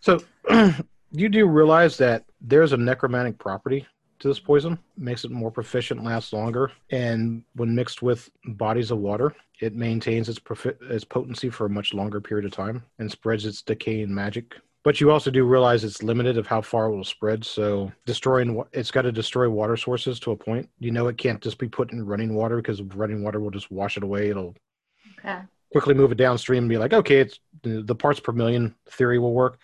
[0.00, 0.20] So
[1.12, 3.86] you do realize that there's a necromantic property
[4.20, 8.98] to this poison, makes it more proficient, lasts longer, and when mixed with bodies of
[8.98, 13.10] water, it maintains its profi- its potency for a much longer period of time and
[13.10, 14.56] spreads its decaying magic.
[14.84, 17.44] But you also do realize it's limited of how far it will spread.
[17.44, 20.68] So destroying it's got to destroy water sources to a point.
[20.78, 23.70] You know it can't just be put in running water because running water will just
[23.70, 24.30] wash it away.
[24.30, 24.54] It'll
[25.18, 25.40] Okay.
[25.72, 29.18] quickly move it downstream and be like, okay, it's the the parts per million theory
[29.18, 29.58] will work.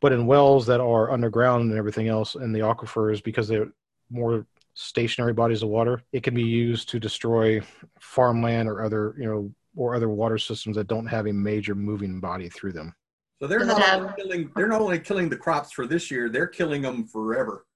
[0.00, 3.72] But in wells that are underground and everything else, and the aquifers, because they're
[4.10, 7.62] more stationary bodies of water, it can be used to destroy
[7.98, 12.20] farmland or other, you know, or other water systems that don't have a major moving
[12.20, 12.94] body through them.
[13.40, 14.50] So they're Does not have- only um, killing.
[14.56, 16.28] They're not only killing the crops for this year.
[16.28, 17.66] They're killing them forever,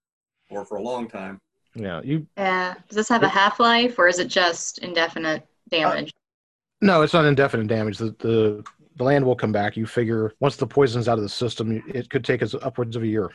[0.51, 1.39] or for a long time.
[1.75, 2.27] Yeah, you.
[2.37, 2.75] Yeah.
[2.89, 6.09] Does this have a half life or is it just indefinite damage?
[6.09, 7.99] Uh, no, it's not indefinite damage.
[7.99, 8.65] The the
[8.97, 9.77] the land will come back.
[9.77, 13.03] You figure once the poison's out of the system, it could take us upwards of
[13.03, 13.31] a year.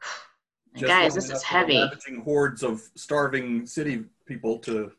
[0.74, 1.80] Just Guys, this is heavy.
[1.80, 4.92] Ravaging hordes of starving city people to.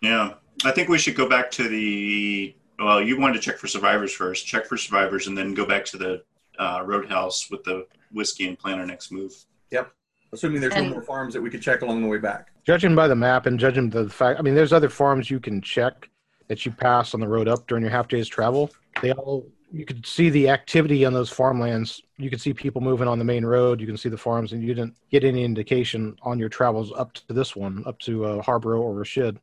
[0.00, 0.34] Yeah.
[0.64, 2.56] I think we should go back to the.
[2.78, 4.46] Well, you wanted to check for survivors first.
[4.46, 6.22] Check for survivors, and then go back to the
[6.58, 9.32] uh, roadhouse with the whiskey and plan our next move.
[9.70, 9.92] Yep.
[10.32, 12.48] Assuming there's And- no more farms that we could check along the way back.
[12.66, 15.60] Judging by the map and judging the fact, I mean, there's other farms you can
[15.62, 16.10] check
[16.48, 18.70] that you pass on the road up during your half day's travel.
[19.02, 22.02] They all, you could see the activity on those farmlands.
[22.18, 23.80] You could see people moving on the main road.
[23.80, 27.12] You can see the farms, and you didn't get any indication on your travels up
[27.14, 29.38] to this one, up to uh, Harborough or Rashid,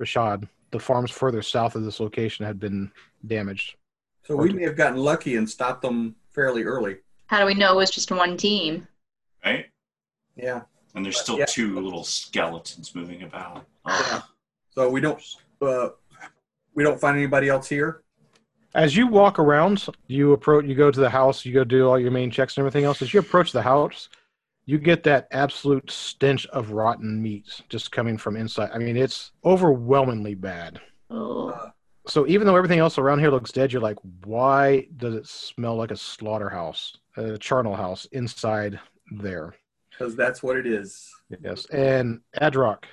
[0.00, 0.46] Rashad.
[0.76, 2.92] The farms further south of this location had been
[3.26, 3.76] damaged.
[4.26, 6.98] So we may have gotten lucky and stopped them fairly early.
[7.28, 8.86] How do we know it was just one team?
[9.42, 9.66] Right?
[10.36, 10.62] Yeah.
[10.94, 11.46] And there's still Yeah.
[11.46, 13.64] two little skeletons moving about.
[13.88, 14.20] Yeah.
[14.68, 15.18] So we don't.
[15.62, 15.88] Uh,
[16.74, 18.02] we don't find anybody else here.
[18.74, 21.98] As you walk around, you approach, you go to the house, you go do all
[21.98, 23.00] your main checks and everything else.
[23.00, 24.10] As you approach the house,
[24.66, 28.70] you get that absolute stench of rotten meat just coming from inside.
[28.72, 30.80] I mean, it's overwhelmingly bad.
[31.08, 31.70] Oh.
[32.06, 35.76] So even though everything else around here looks dead, you're like, why does it smell
[35.76, 38.78] like a slaughterhouse, a charnel house inside
[39.10, 39.54] there?
[39.96, 41.10] because that's what it is.
[41.42, 41.66] Yes.
[41.66, 42.84] And Adrock,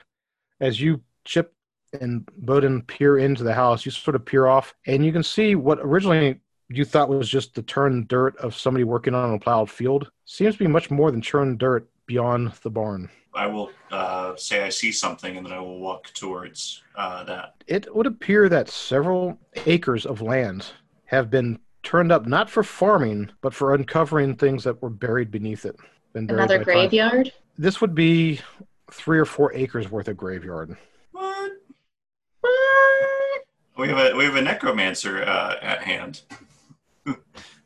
[0.59, 1.53] as you chip
[1.99, 5.55] and Bowden peer into the house, you sort of peer off and you can see
[5.55, 6.39] what originally
[6.75, 10.09] you thought was just the turned dirt of somebody working on a plowed field.
[10.25, 13.09] Seems to be much more than churned dirt beyond the barn.
[13.35, 17.55] I will uh, say I see something, and then I will walk towards uh, that.
[17.67, 20.67] It would appear that several acres of land
[21.05, 25.65] have been turned up not for farming, but for uncovering things that were buried beneath
[25.65, 25.75] it.
[26.13, 26.73] Been buried Another by time.
[26.81, 27.33] graveyard?
[27.57, 28.39] This would be
[28.91, 30.77] three or four acres worth of graveyard.
[31.11, 31.51] What?
[32.41, 32.51] What?
[33.77, 36.21] We have a we have a necromancer uh, at hand,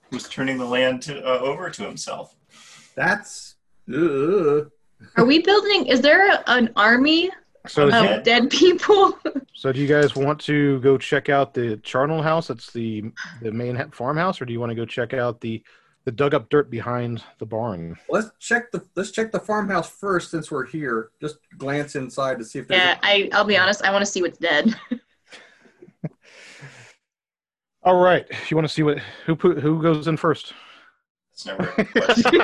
[0.10, 2.36] who's turning the land to, uh, over to himself.
[2.96, 3.56] That's.
[3.92, 4.62] Uh,
[5.16, 5.86] Are we building?
[5.88, 7.30] Is there an army
[7.68, 9.18] So, of do you, dead people?
[9.54, 12.48] so do you guys want to go check out the charnel house?
[12.48, 13.04] That's the
[13.42, 15.64] the main farmhouse, or do you want to go check out the
[16.06, 17.98] the dug up dirt behind the barn?
[18.10, 21.10] let's check the let's check the farmhouse first since we're here.
[21.22, 22.82] Just glance inside to see if there's.
[22.82, 23.84] yeah, I, I'll be honest.
[23.84, 24.74] I want to see what's dead.
[27.88, 30.52] All right, you want to see what who put, who goes in first?
[31.32, 32.42] It's never a question.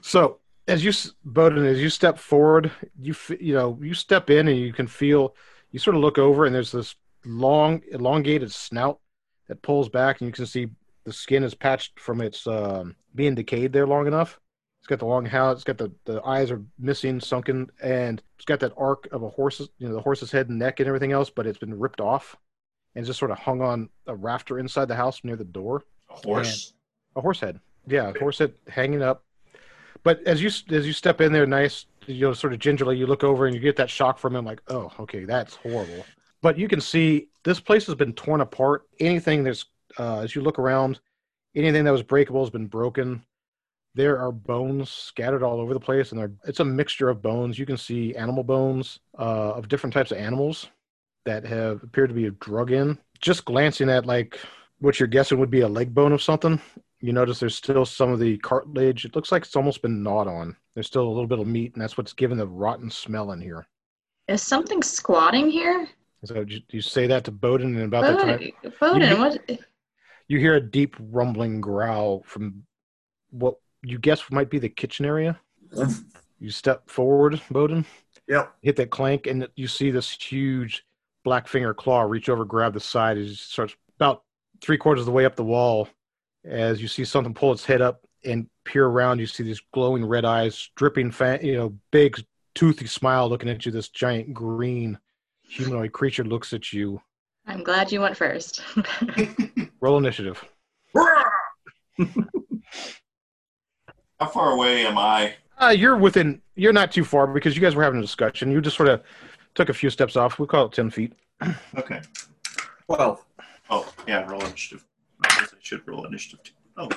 [0.02, 0.90] so as you
[1.24, 5.36] Bowden, as you step forward, you you know you step in and you can feel.
[5.70, 8.98] You sort of look over and there's this long, elongated snout
[9.46, 10.66] that pulls back, and you can see
[11.04, 14.40] the skin is patched from its um, being decayed there long enough.
[14.80, 15.52] It's got the long hair.
[15.52, 19.28] It's got the, the eyes are missing, sunken, and it's got that arc of a
[19.28, 22.00] horse's, you know, the horse's head and neck and everything else, but it's been ripped
[22.00, 22.36] off
[22.94, 25.82] and just sort of hung on a rafter inside the house near the door.
[26.10, 26.74] A horse.
[27.16, 27.60] a horse head.
[27.86, 29.24] Yeah a horse head hanging up.
[30.02, 33.06] But as you as you step in there nice you know sort of gingerly you
[33.06, 36.04] look over and you get that shock from him like oh okay that's horrible.
[36.42, 38.86] But you can see this place has been torn apart.
[39.00, 39.66] Anything that's
[39.98, 41.00] uh, as you look around
[41.54, 43.24] anything that was breakable has been broken.
[43.94, 47.58] There are bones scattered all over the place and they're, it's a mixture of bones.
[47.58, 50.68] You can see animal bones uh, of different types of animals
[51.24, 54.38] that have appeared to be a drug in just glancing at like
[54.80, 56.60] what you're guessing would be a leg bone of something
[57.00, 59.04] you notice there's still some of the cartilage.
[59.04, 60.56] It looks like it's almost been gnawed on.
[60.74, 63.40] There's still a little bit of meat, and that's what's giving the rotten smell in
[63.40, 63.66] here.
[64.28, 65.88] Is something squatting here?
[66.24, 69.60] So you, you say that to Bowden, and about that time, Bowden, Bowden, You- what?
[70.28, 72.62] you hear a deep rumbling growl from
[73.30, 75.36] what you guess might be the kitchen area.
[75.74, 76.06] Mm-hmm.
[76.38, 77.84] You step forward, Bowden,
[78.28, 78.54] Yep.
[78.62, 80.86] hit that clank, and you see this huge
[81.24, 83.18] black finger claw reach over, grab the side.
[83.18, 84.22] It starts about
[84.60, 85.88] three quarters of the way up the wall.
[86.44, 90.04] As you see something pull its head up and peer around, you see these glowing
[90.04, 93.72] red eyes, dripping, fa- you know, big toothy smile looking at you.
[93.72, 94.98] This giant green
[95.42, 97.00] humanoid creature looks at you.
[97.46, 98.62] I'm glad you went first.
[99.80, 100.44] Roll initiative.
[100.94, 101.30] How
[104.32, 105.34] far away am I?
[105.60, 106.40] Uh, you're within.
[106.54, 108.50] You're not too far because you guys were having a discussion.
[108.50, 109.02] You just sort of
[109.54, 110.38] took a few steps off.
[110.38, 111.12] We call it ten feet.
[111.76, 112.00] Okay.
[112.86, 113.24] Twelve.
[113.70, 114.84] Oh, yeah, roll initiative.
[115.24, 116.52] I guess I should roll initiative too.
[116.76, 116.88] Oh,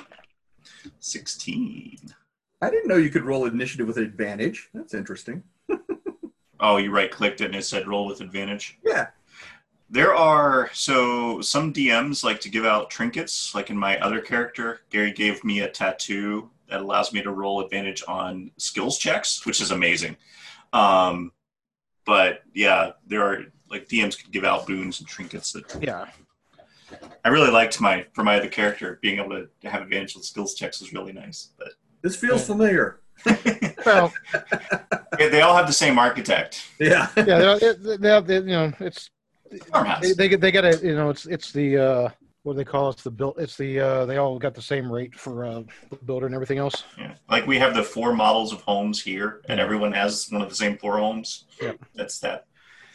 [1.00, 1.98] 16.
[2.60, 4.68] I didn't know you could roll initiative with advantage.
[4.74, 5.42] That's interesting.
[6.58, 8.78] Oh, you right clicked it and it said roll with advantage.
[8.82, 9.08] Yeah.
[9.90, 13.54] There are so some DMs like to give out trinkets.
[13.54, 17.60] Like in my other character, Gary gave me a tattoo that allows me to roll
[17.60, 20.16] advantage on skills checks, which is amazing.
[20.72, 21.32] Um,
[22.06, 26.06] but yeah, there are like DMs can give out boons and trinkets that Yeah.
[27.24, 30.54] I really liked my for my other character being able to have advantage on skills
[30.54, 31.50] checks was really nice.
[31.58, 33.00] But This feels familiar.
[33.86, 34.12] Well,
[35.16, 36.66] they they all have the same architect.
[36.80, 37.08] Yeah.
[37.16, 37.54] yeah.
[37.60, 39.10] They, they, they have, they, you know, it's
[39.70, 40.02] Farmhouse.
[40.02, 42.08] they, they they got a you know it's it's the uh
[42.46, 42.92] what do they call it?
[42.92, 43.34] It's the build.
[43.38, 45.62] It's the uh they all got the same rate for uh
[46.04, 46.84] builder and everything else.
[46.96, 47.14] Yeah.
[47.28, 50.54] Like we have the four models of homes here, and everyone has one of the
[50.54, 51.46] same four homes.
[51.60, 52.46] Yeah, That's that.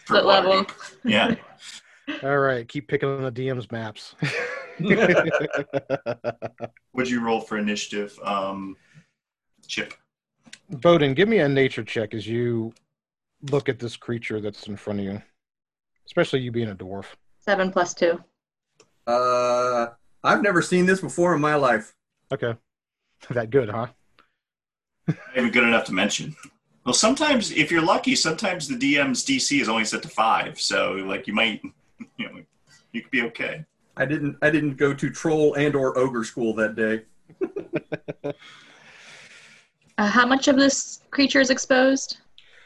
[0.06, 0.66] Split level.
[1.04, 1.36] Yeah.
[2.24, 4.16] All right, keep picking on the DM's maps.
[6.94, 8.18] What'd you roll for initiative?
[8.24, 8.78] Um,
[9.68, 9.94] Chip.
[10.70, 12.74] Bowden, give me a nature check as you
[13.52, 15.22] look at this creature that's in front of you,
[16.06, 17.06] especially you being a dwarf.
[17.40, 18.24] Seven plus two.
[19.12, 19.90] Uh,
[20.24, 21.94] I've never seen this before in my life.
[22.32, 22.56] Okay,
[23.32, 23.88] that good, huh?
[25.08, 26.36] Not even good enough to mention.
[26.86, 30.94] Well, sometimes if you're lucky, sometimes the DM's DC is only set to five, so
[30.94, 31.62] like you might,
[32.18, 32.40] you know,
[32.94, 33.66] you could be okay.
[33.98, 34.38] I didn't.
[34.42, 37.02] I didn't go to troll and or ogre school that day.
[39.98, 42.18] Uh, how much of this creature is exposed?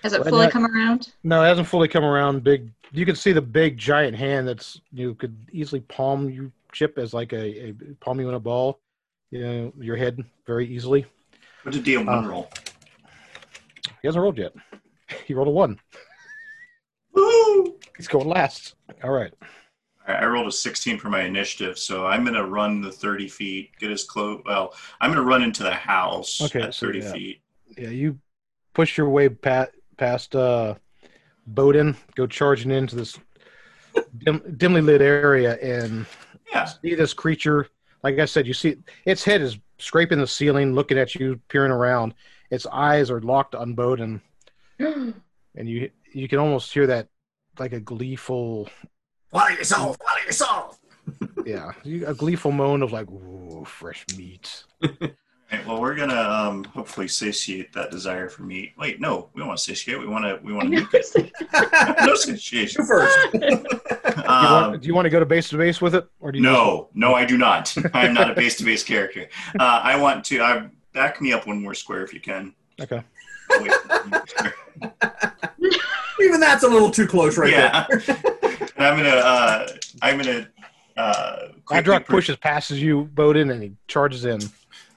[0.03, 1.11] Has it Well, fully not- come around?
[1.23, 2.43] No, it hasn't fully come around.
[2.45, 6.97] Big, you can see the big giant hand that's you could easily palm you chip
[6.97, 8.79] as like a, a palm you in a ball.
[9.31, 11.05] You know, your head very easily.
[11.63, 12.49] What did DM one Uh, roll?
[14.01, 14.53] He hasn't rolled yet.
[15.25, 15.79] He rolled a one.
[17.13, 17.77] Woo!
[17.95, 18.73] He's going last.
[19.03, 19.31] All right.
[20.07, 23.91] I rolled a 16 for my initiative, so I'm gonna run the 30 feet, get
[23.91, 24.41] as close.
[24.45, 27.11] Well, I'm gonna run into the house Okay, at so 30 yeah.
[27.11, 27.41] feet.
[27.77, 28.19] Yeah, you
[28.73, 30.75] push your way pat, past uh,
[31.47, 33.17] Bowden, go charging into this
[34.17, 36.05] dim, dimly lit area, and
[36.51, 36.65] Yeah.
[36.65, 37.67] see this creature.
[38.03, 41.71] Like I said, you see its head is scraping the ceiling, looking at you, peering
[41.71, 42.13] around.
[42.51, 44.21] Its eyes are locked on Bowden,
[44.79, 45.13] and
[45.55, 47.07] you you can almost hear that
[47.59, 48.69] like a gleeful,
[49.31, 49.97] What are you sold?
[50.01, 50.77] What are you sold?
[51.45, 51.71] yeah,
[52.05, 54.63] a gleeful moan of like, "Ooh, fresh meat."
[55.55, 58.73] Right, well, we're gonna um, hopefully satiate that desire for meat.
[58.77, 59.97] Wait, no, we don't want to satiate.
[59.99, 60.37] We want to.
[60.43, 61.31] We want to nuke it.
[62.05, 62.81] no satiation.
[62.85, 63.17] You first.
[63.31, 63.63] Do you,
[64.27, 66.39] Um, want, do you want to go to base to base with it, or do
[66.39, 66.43] you?
[66.43, 67.73] no, no, I do not.
[67.93, 69.29] I am not a base-to-base character.
[69.57, 70.41] Uh, I want to.
[70.41, 72.53] I back me up one more square if you can.
[72.81, 73.01] Okay.
[76.21, 77.85] Even that's a little too close right yeah.
[77.89, 78.01] there.
[78.77, 79.09] I'm gonna.
[79.09, 79.67] Uh,
[80.01, 80.49] I'm gonna.
[80.97, 84.41] Uh, quickly Adrock put- pushes passes you, Bowden, and he charges in.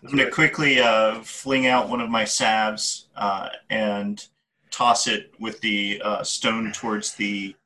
[0.02, 4.24] I'm going to quickly uh, fling out one of my salves uh, and
[4.70, 7.56] toss it with the uh, stone towards the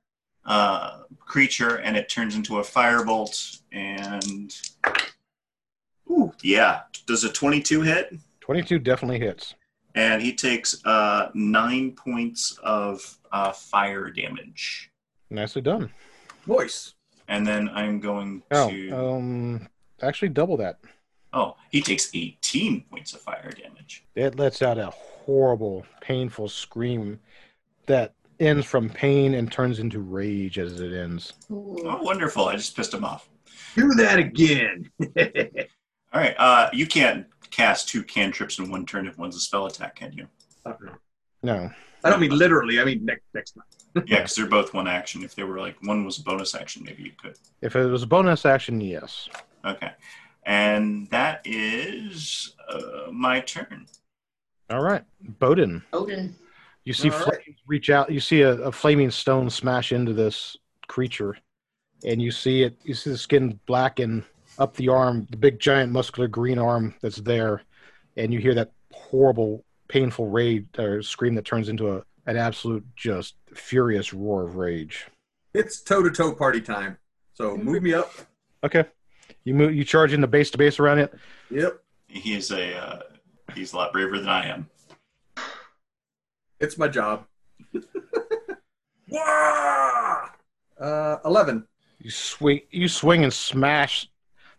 [0.47, 3.61] uh, creature, and it turns into a firebolt.
[3.73, 4.55] And
[6.11, 8.15] Ooh, yeah, does a 22 hit?
[8.41, 9.55] Twenty-two definitely hits.
[9.95, 14.91] And he takes uh, nine points of uh, fire damage.
[15.31, 15.91] Nicely done.
[16.47, 16.95] Voice.
[17.29, 18.91] And then I'm going Oh, to.
[18.97, 19.69] um,
[20.03, 20.79] actually double that.
[21.33, 24.05] Oh, he takes 18 points of fire damage.
[24.15, 27.21] It lets out a horrible, painful scream
[27.87, 31.33] that ends from pain and turns into rage as it ends.
[31.51, 32.49] Oh, wonderful!
[32.49, 33.29] I just pissed him off.
[33.75, 34.91] Do that again.
[36.13, 36.35] All right.
[36.39, 40.13] Uh, you can't cast two cantrips in one turn if one's a spell attack, can
[40.13, 40.27] you?
[41.43, 41.71] No,
[42.05, 42.81] I don't mean literally.
[42.81, 43.65] I mean next next time.
[44.07, 45.23] Yeah, because they're both one action.
[45.23, 47.37] If they were like one was a bonus action, maybe you could.
[47.61, 49.29] if it was a bonus action, yes.
[49.67, 49.91] Okay.
[50.45, 53.87] And that is uh, my turn.
[54.71, 55.83] All right, Bowden.
[55.93, 56.35] Odin.
[56.85, 57.25] You see All right.
[57.25, 58.11] flames reach out.
[58.11, 60.57] You see a, a flaming stone smash into this
[60.89, 61.37] creature,
[62.05, 62.77] and you see it.
[62.83, 64.25] You see the skin blacken
[64.59, 67.63] up the arm, the big giant muscular green arm that's there,
[68.17, 72.85] and you hear that horrible, painful rage or scream that turns into a an absolute
[72.97, 75.07] just furious roar of rage.
[75.55, 76.99] It's toe to toe party time.
[77.35, 78.13] So move me up.
[78.65, 78.85] Okay.
[79.45, 79.75] You move.
[79.75, 81.13] You charge into base to base around it.
[81.51, 81.81] Yep.
[82.09, 82.99] He's a uh,
[83.55, 84.69] he's a lot braver than I am.
[86.61, 87.27] It's my job.
[89.09, 90.29] Wah!
[90.81, 91.67] uh, 11.
[92.01, 92.61] You swing.
[92.71, 94.09] You swing and smash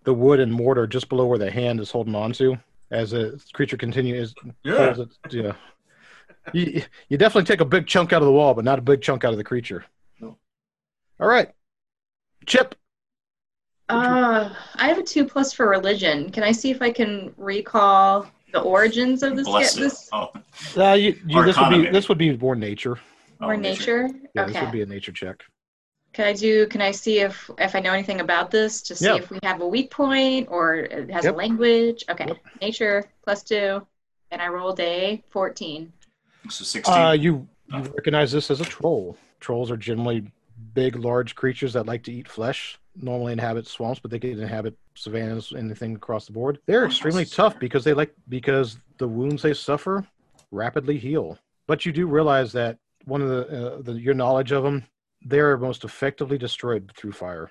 [0.03, 2.57] the wood and mortar just below where the hand is holding on to
[2.91, 4.33] as the creature continues.
[4.63, 4.95] Yeah.
[4.99, 5.53] it- yeah.
[6.51, 9.01] You, you definitely take a big chunk out of the wall, but not a big
[9.01, 9.85] chunk out of the creature.
[10.19, 10.37] No.
[11.19, 11.49] All right.
[12.45, 12.75] Chip.
[13.93, 16.29] Uh, I have a two plus for religion.
[16.31, 19.47] Can I see if I can recall the origins of this?
[19.47, 20.31] Bless this Oh,
[20.75, 22.97] Uh, you, you, Or this would be this would be more nature.
[23.41, 24.09] or oh, nature?
[24.35, 25.43] Yeah, this would be a nature check.
[26.13, 26.67] Can I do?
[26.67, 29.15] Can I see if if I know anything about this to see Yeah.
[29.15, 31.33] if we have a weak point or it has Yep.
[31.33, 32.05] a language?
[32.09, 32.37] Okay, Yep.
[32.61, 33.85] nature plus two,
[34.31, 35.91] and I rolled a fourteen.
[36.49, 36.93] So sixteen.
[36.95, 39.17] Uh, you you recognize this as a troll.
[39.39, 40.31] Trolls are generally
[40.75, 42.77] big, large creatures that like to eat flesh.
[42.95, 46.59] Normally inhabit swamps, but they can inhabit savannas, anything across the board.
[46.67, 50.05] They're extremely tough because they like because the wounds they suffer
[50.51, 51.37] rapidly heal.
[51.67, 54.83] But you do realize that one of the, uh, the your knowledge of them,
[55.25, 57.49] they are most effectively destroyed through fire.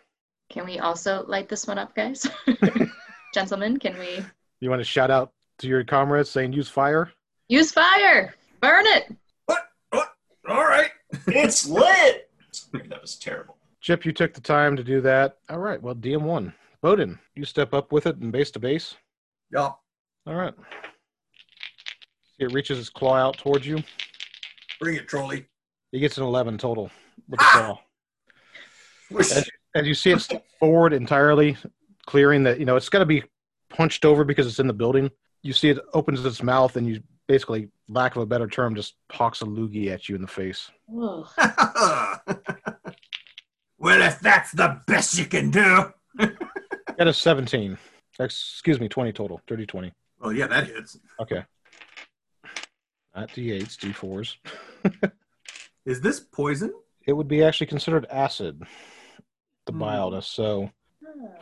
[0.49, 2.26] Can we also light this one up, guys?
[3.34, 4.22] Gentlemen, can we
[4.61, 7.11] You want to shout out to your comrades saying use fire?
[7.49, 8.34] use fire?
[8.61, 9.16] Burn it!
[9.47, 9.68] What?
[9.90, 10.14] What?
[10.49, 10.90] All right.
[11.26, 12.30] it's lit.
[12.72, 13.57] That was terrible.
[13.83, 15.39] Chip, you took the time to do that.
[15.51, 15.83] All right.
[15.83, 18.95] Well, DM one, Bowden, you step up with it and base to base.
[19.53, 19.72] Yeah.
[20.24, 20.55] All right.
[22.39, 23.83] It reaches its claw out towards you.
[24.80, 25.47] Bring it, trolley.
[25.91, 26.93] He gets an 11 total
[27.28, 27.80] with the ah!
[29.11, 29.18] claw.
[29.18, 31.57] As, as you see it step forward entirely,
[32.07, 33.24] clearing that, you know, it's got to be
[33.68, 35.11] punched over because it's in the building.
[35.43, 38.95] You see it opens its mouth and you basically, lack of a better term, just
[39.11, 40.70] hawks a loogie at you in the face.
[43.83, 45.93] Well, if that's the best you can do.
[46.16, 47.76] Got a 17.
[48.20, 49.41] Excuse me, 20 total.
[49.49, 49.93] 30 20.
[50.20, 51.01] Well, yeah, that hits.
[51.18, 51.45] Okay.
[53.16, 55.11] Not D8s, D4s.
[55.85, 56.72] Is this poison?
[57.09, 58.62] It would be actually considered acid,
[59.66, 59.78] the hmm.
[59.78, 60.28] mildness.
[60.28, 60.70] So,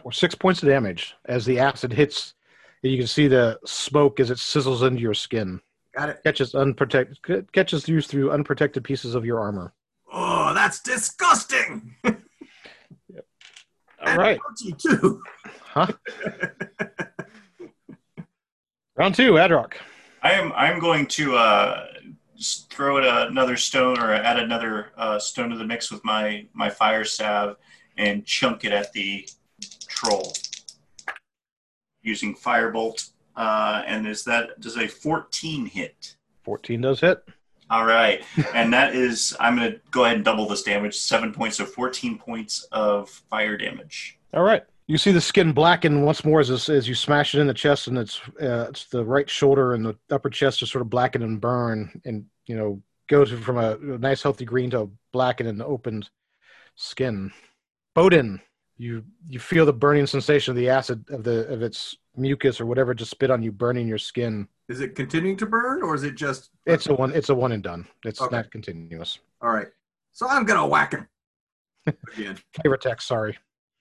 [0.03, 2.32] or six points of damage as the acid hits.
[2.80, 5.61] You can see the smoke as it sizzles into your skin.
[5.95, 6.20] Got it.
[6.24, 9.74] Catches unprotected, catches you through unprotected pieces of your armor.
[10.11, 11.95] Oh, that's disgusting.
[14.07, 15.22] All right, Ouchie, too.
[15.62, 15.86] huh?
[18.96, 19.74] Round two, Adrock.
[20.22, 20.53] I am.
[20.53, 21.86] I'm going to uh,
[22.42, 26.70] throw it another stone or add another uh, stone to the mix with my my
[26.70, 27.57] fire salve
[27.96, 29.28] and chunk it at the
[29.88, 30.32] troll
[32.03, 33.11] using firebolt.
[33.36, 36.16] Uh, and is that does a 14 hit?
[36.42, 37.22] 14 does hit.
[37.71, 40.97] All right, and that is I'm going to go ahead and double this damage.
[40.97, 44.18] Seven points of 14 points of fire damage.
[44.35, 44.62] All right.
[44.89, 47.87] You see the skin blacken once more as, as you smash it in the chest,
[47.87, 51.23] and it's uh, it's the right shoulder and the upper chest just sort of blacken
[51.23, 54.89] and burn, and you know go to from a, a nice healthy green to a
[55.12, 56.11] blackened and opened
[56.75, 57.31] skin.
[57.95, 58.41] Bowden,
[58.79, 62.66] you you feel the burning sensation of the acid of the of its mucus or
[62.66, 64.49] whatever just spit on you, burning your skin.
[64.71, 66.51] Is it continuing to burn or is it just.
[66.64, 67.12] It's a one.
[67.12, 67.87] It's a one and done.
[68.05, 68.37] It's Okay.
[68.37, 69.18] not continuous.
[69.43, 69.66] All right.
[70.12, 71.09] So I'm going to whack him.
[72.16, 72.39] Again.
[72.62, 73.09] Flavor text.
[73.09, 73.37] Sorry.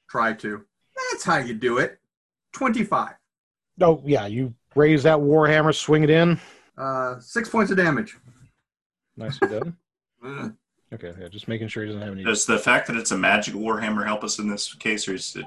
[0.09, 0.65] Try to.
[1.11, 1.99] That's how you do it.
[2.53, 3.11] 25.
[3.81, 6.39] Oh yeah, you raise that warhammer, swing it in.
[6.75, 8.17] Uh, six points of damage.
[9.15, 9.77] Nicely done.
[10.25, 10.49] Uh,
[10.91, 12.23] Okay, yeah, just making sure he doesn't have any.
[12.23, 15.35] Does the fact that it's a magic warhammer help us in this case, or is
[15.35, 15.45] it?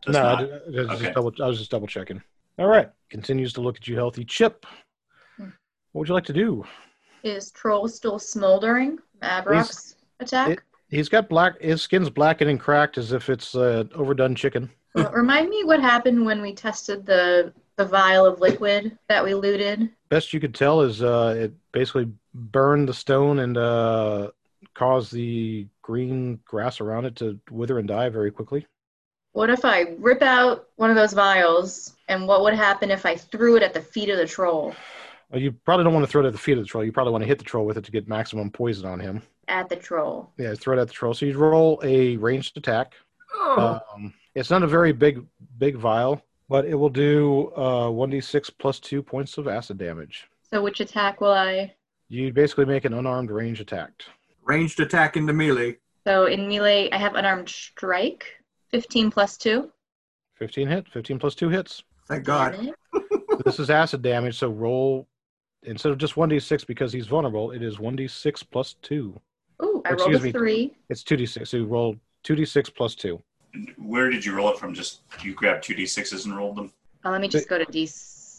[0.00, 0.38] Does no, I, not?
[0.40, 1.02] did- I was Okay.
[1.04, 2.22] just double, I was just double checking.
[2.58, 4.24] All right, continues to look at you healthy.
[4.24, 4.66] Chip,
[5.36, 5.50] what
[5.92, 6.64] would you like to do?
[7.22, 8.98] Is Troll still smoldering?
[9.22, 10.50] Adrock's attack?
[10.50, 11.60] it- He's got black.
[11.60, 14.70] His skin's blackened and cracked as if it's uh, overdone chicken.
[14.94, 19.34] Well, remind me what happened when we tested the the vial of liquid that we
[19.34, 19.90] looted.
[20.08, 24.30] Best you could tell is uh, it basically burned the stone and uh,
[24.74, 28.66] caused the green grass around it to wither and die very quickly.
[29.32, 33.16] What if I rip out one of those vials, and what would happen if I
[33.16, 34.74] threw it at the feet of the troll?
[35.30, 36.84] Well, you probably don't want to throw it at the feet of the troll.
[36.84, 39.22] You probably want to hit the troll with it to get maximum poison on him.
[39.48, 40.32] At the troll.
[40.38, 41.12] Yeah, throw it at the troll.
[41.14, 42.94] So you roll a ranged attack.
[43.34, 45.24] oh, Um, it's not a very big
[45.58, 50.26] big vial, but it will do uh, 1d6 plus 2 points of acid damage.
[50.50, 51.74] So which attack will I?
[52.08, 53.90] You basically make an unarmed ranged attack.
[54.44, 55.76] ranged attack into melee.
[56.06, 58.24] So in melee, I have unarmed strike.
[58.70, 59.70] 15 plus 2.
[60.36, 61.82] 15 hit, 15 plus 2 hits.
[62.08, 62.54] Thank God.
[62.94, 63.44] It.
[63.44, 65.06] this is acid damage, so roll
[65.64, 69.20] instead of just 1d6 because he's vulnerable, it is 1d6 plus 2.
[69.62, 70.32] Ooh, I Excuse rolled a me.
[70.32, 70.76] 3.
[70.88, 73.22] It's 2d6, so you roll two d six plus two.
[73.76, 74.74] Where did you roll it from?
[74.74, 76.72] Just you grabbed two d6s and rolled them.
[77.04, 77.88] Oh, let me just go to D.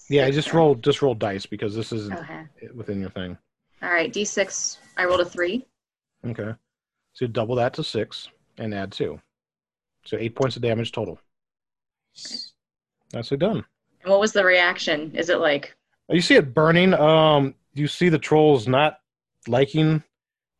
[0.10, 2.44] Yeah, I just roll just roll dice because this isn't Okay.
[2.76, 3.38] within your thing.
[3.82, 4.78] All right, D6.
[4.98, 5.66] I rolled a three.
[6.26, 6.54] Okay.
[7.14, 9.20] So double that to six and add two.
[10.06, 11.20] So eight points of damage total.
[13.14, 13.64] Nicely done.
[14.02, 15.16] And what was the reaction?
[15.16, 15.76] Is it like,
[16.10, 16.94] You see it burning.
[16.94, 19.00] Um, you see the trolls not
[19.48, 20.04] liking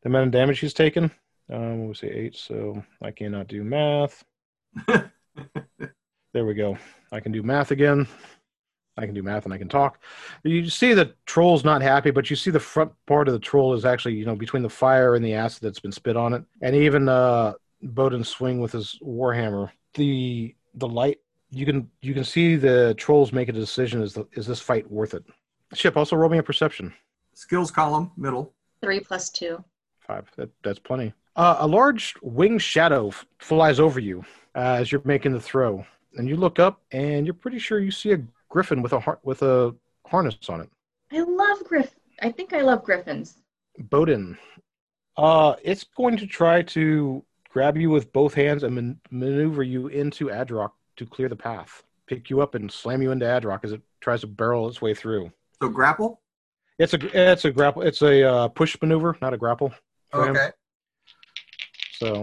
[0.02, 1.10] the amount of damage he's taken.
[1.52, 2.36] Um, what was it, eight?
[2.36, 4.24] So I cannot do math.
[4.86, 6.78] there we go.
[7.12, 8.06] I can do math again.
[8.96, 9.98] I can do math and I can talk.
[10.44, 13.74] You see the troll's not happy, but you see the front part of the troll
[13.74, 16.44] is actually, you know, between the fire and the acid that's been spit on it,
[16.60, 19.70] and even uh, Bowden swing with his warhammer.
[19.94, 21.18] The the light
[21.50, 24.90] you can you can see the trolls make a decision: is the, is this fight
[24.90, 25.24] worth it?
[25.74, 26.92] Chip also roll me a perception.
[27.34, 28.52] Skills column, middle.
[28.82, 29.62] three plus two?
[29.98, 30.30] Five.
[30.36, 31.12] That, that's plenty.
[31.36, 34.24] Uh, a large winged shadow f- flies over you
[34.56, 35.84] uh, as you're making the throw,
[36.16, 39.20] and you look up, and you're pretty sure you see a griffin with a har-
[39.22, 39.74] with a
[40.06, 40.70] harness on it.
[41.12, 41.94] I love Griff.
[42.22, 43.36] I think I love Griffins.
[43.78, 44.36] Bowden.
[45.16, 49.88] Uh, it's going to try to grab you with both hands and man- maneuver you
[49.88, 51.82] into Adrock to clear the path.
[52.06, 54.94] Pick you up and slam you into Adrock as it tries to barrel its way
[54.94, 55.32] through.
[55.62, 56.20] So grapple.
[56.78, 57.82] It's a it's a grapple.
[57.82, 59.72] It's a uh, push maneuver, not a grapple.
[60.10, 60.36] for him.
[60.36, 60.50] Okay.
[61.92, 62.22] So,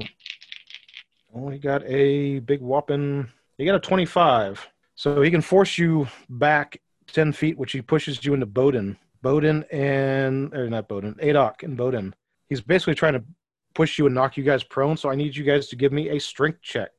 [1.36, 3.30] oh, he got a big whopping.
[3.58, 4.68] He got a 25.
[4.96, 8.98] So he can force you back 10 feet, which he pushes you into Bowden.
[9.22, 12.16] Bowden and, or not Bowden, Adrock and Bowden.
[12.48, 13.24] He's basically trying to
[13.76, 14.98] push you and knock you guys prone.
[14.98, 16.92] So I need you guys to give me a strength check.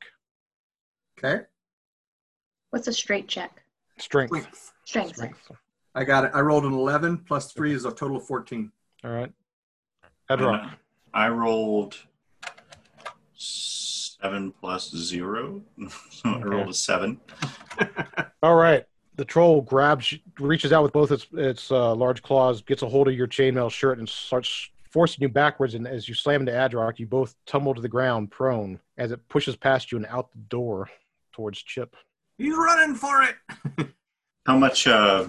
[1.17, 1.43] Okay.
[2.69, 3.63] What's a straight check?
[3.97, 4.29] Strength.
[4.31, 4.73] Strength.
[4.85, 5.15] Strength.
[5.15, 5.51] Strength.
[5.95, 6.31] I got it.
[6.33, 8.71] I rolled an 11 plus three is a total of 14.
[9.03, 9.31] All right.
[10.29, 10.75] Adrock.
[11.13, 11.97] I rolled
[13.33, 15.61] seven plus zero.
[16.11, 17.19] so I rolled a seven.
[18.43, 18.85] All right.
[19.15, 23.09] The troll grabs, reaches out with both its its uh, large claws, gets a hold
[23.09, 25.73] of your chainmail shirt, and starts forcing you backwards.
[25.73, 29.27] And as you slam into Adrock, you both tumble to the ground, prone, as it
[29.27, 30.89] pushes past you and out the door
[31.33, 31.95] towards Chip.
[32.39, 33.35] He's running for it.
[34.45, 34.87] How much?
[34.87, 35.27] Uh,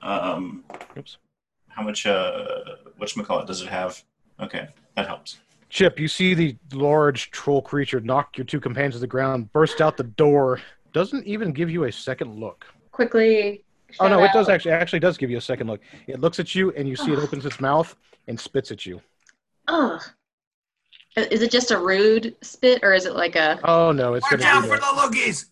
[0.00, 0.64] um,
[0.96, 1.18] Oops.
[1.68, 2.06] how much?
[2.06, 4.02] Uh, whatchamacallit does it have?
[4.40, 5.38] Okay, that helps.
[5.68, 9.80] Chip, you see the large troll creature knock your two companions to the ground, burst
[9.80, 10.60] out the door,
[10.92, 12.64] doesn't even give you a second look.
[12.92, 13.64] Quickly.
[14.00, 15.80] Oh no, shout it does actually actually does give you a second look.
[16.06, 17.94] It looks at you and you see it opens its mouth
[18.28, 19.00] and spits at you.
[19.68, 20.00] Ugh.
[21.16, 23.60] Is it just a rude spit or is it like a?
[23.64, 25.46] Oh no, it's Watch gonna out for the loogies.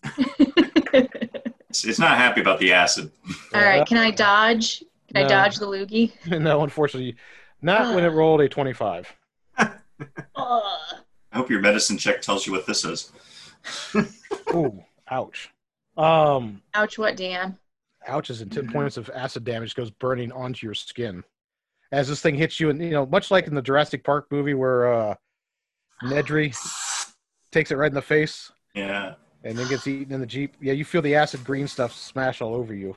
[1.69, 3.11] It's, it's not happy about the acid.
[3.53, 4.83] All right, can I dodge?
[5.07, 6.13] Can I dodge the loogie?
[6.41, 7.15] no, unfortunately,
[7.61, 9.13] not when it rolled a 25.
[9.57, 9.71] Ugh.
[10.35, 13.11] I hope your medicine check tells you what this is.
[14.53, 15.49] Ooh, ouch.
[15.95, 16.97] Um, Ouch!
[16.97, 17.57] What, Dan?
[18.07, 21.23] ouch is in 10 points of acid damage goes burning onto your skin.
[21.91, 24.53] As this thing hits you, and you know, much like in the Jurassic Park movie
[24.53, 25.15] where uh,
[26.03, 26.55] Nedry
[27.51, 29.13] takes it right in the face Yeah.
[29.43, 30.55] and then gets eaten in the Jeep.
[30.61, 32.95] Yeah, you feel the acid green stuff smash all over you.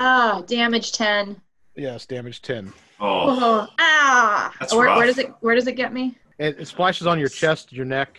[0.00, 1.40] Ah, damage ten.
[1.76, 2.72] Yes, damage 10.
[3.00, 4.52] Oh, Oh, ah!
[4.60, 5.32] That's where, where does it?
[5.40, 6.16] Where does it get me?
[6.38, 8.18] It, it splashes on your chest, your neck.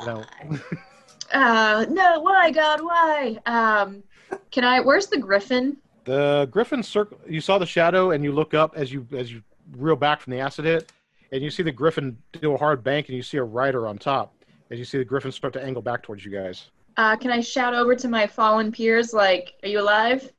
[0.00, 0.24] You know,
[1.32, 3.38] Uh, no, why, God, why?
[3.46, 4.02] Um,
[4.50, 4.80] can I?
[4.80, 5.76] Where's the griffin?
[6.04, 7.18] The griffin circle.
[7.28, 9.42] You saw the shadow, and you look up as you as you
[9.76, 10.92] reel back from the acid hit,
[11.32, 13.98] and you see the griffin do a hard bank, and you see a rider on
[13.98, 14.34] top.
[14.70, 16.70] As you see the griffin start to angle back towards you guys.
[16.96, 20.30] Uh, can I shout over to my fallen peers, like, "Are you alive?"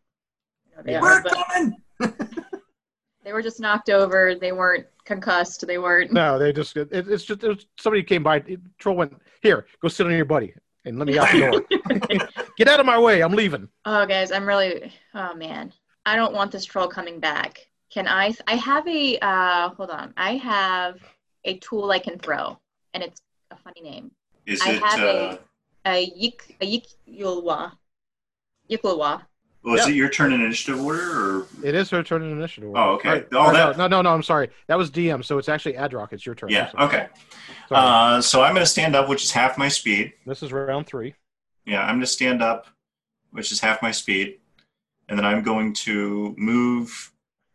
[0.83, 0.99] They Yeah.
[0.99, 1.75] are, We're but coming.
[3.23, 4.35] they were just knocked over.
[4.35, 5.65] They weren't concussed.
[5.67, 6.11] They weren't.
[6.11, 8.37] No, they just it, it's just it somebody came by.
[8.47, 9.65] It, troll went here.
[9.81, 10.53] Go sit on your buddy,
[10.85, 12.27] and let me out the door.
[12.57, 13.21] Get out of my way.
[13.21, 13.67] I'm leaving.
[13.85, 14.91] Oh, guys, I'm really.
[15.13, 15.73] Oh man,
[16.05, 17.67] I don't want this troll coming back.
[17.93, 18.33] Can I?
[18.47, 19.19] I have a.
[19.19, 20.13] Uh, hold on.
[20.17, 20.99] I have
[21.45, 22.57] a tool I can throw,
[22.93, 23.21] and it's
[23.51, 24.11] a funny name.
[24.47, 24.81] is I it?
[24.83, 25.39] have Uh, a-
[25.85, 26.55] A yik.
[26.61, 27.73] A yik yulwa.
[28.69, 29.21] Yiklwa.
[29.65, 29.87] is Yeah.
[29.89, 32.69] it your turn in initiative order, or It is her turn in initiative.
[32.69, 32.81] Order?
[32.81, 33.09] Oh, okay.
[33.19, 34.13] Or- Oh, or that- no, no, no, no.
[34.13, 34.49] I'm sorry.
[34.67, 35.23] That was DM.
[35.23, 36.11] So it's actually Adrock.
[36.13, 36.49] It's your turn.
[36.49, 36.71] yeah?
[36.75, 36.87] I'm.
[36.87, 37.07] Okay.
[37.71, 40.13] Uh, so I'm going to stand up, which is half my speed.
[40.25, 41.13] this is round three.
[41.65, 42.67] Yeah, I'm going to stand up,
[43.31, 44.39] which is half my speed,
[45.07, 47.11] and then I'm going to move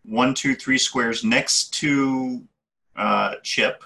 [0.08, 2.42] one, two, three squares next to
[2.96, 3.84] uh, Chip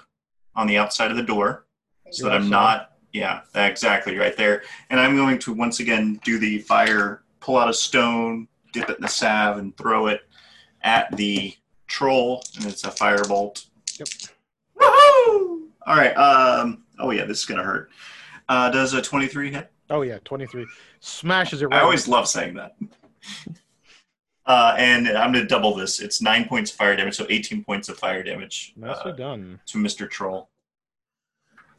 [0.55, 1.67] on the outside of the door,
[2.11, 2.93] so that I'm not.
[3.13, 4.63] Yeah, exactly right there.
[4.89, 8.97] And I'm going to once again do the fire, pull out a stone, dip it
[8.97, 10.23] in the salve, and throw it
[10.83, 11.55] at the
[11.87, 13.67] troll, and it's a firebolt.
[13.99, 14.09] Yep.
[14.81, 15.63] Woohoo!
[15.87, 16.15] All right.
[16.15, 17.91] Um, Oh yeah, this is gonna hurt.
[18.49, 19.71] Uh, does a 23 hit?
[19.91, 20.67] Oh yeah, twenty three
[21.01, 21.81] smashes it right.
[21.81, 22.77] I always love saying that.
[24.45, 26.01] Uh, and I'm gonna double this.
[26.01, 29.61] It's nine points of fire damage, so 18 points of fire damage nicely uh, done.
[29.67, 30.11] to Mr.
[30.11, 30.49] Troll.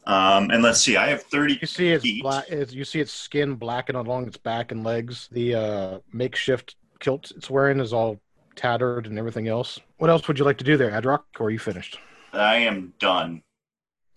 [0.06, 2.44] Um, and let's see, I have 30 You see its black.
[2.48, 5.28] It's, you see its skin blackened along its back and legs.
[5.32, 8.20] The uh, makeshift kilt it's wearing is all
[8.56, 9.80] tattered and everything else.
[9.98, 11.22] What else would you like to do there, Adrock?
[11.38, 11.98] Or are you finished?
[12.32, 13.42] I am done.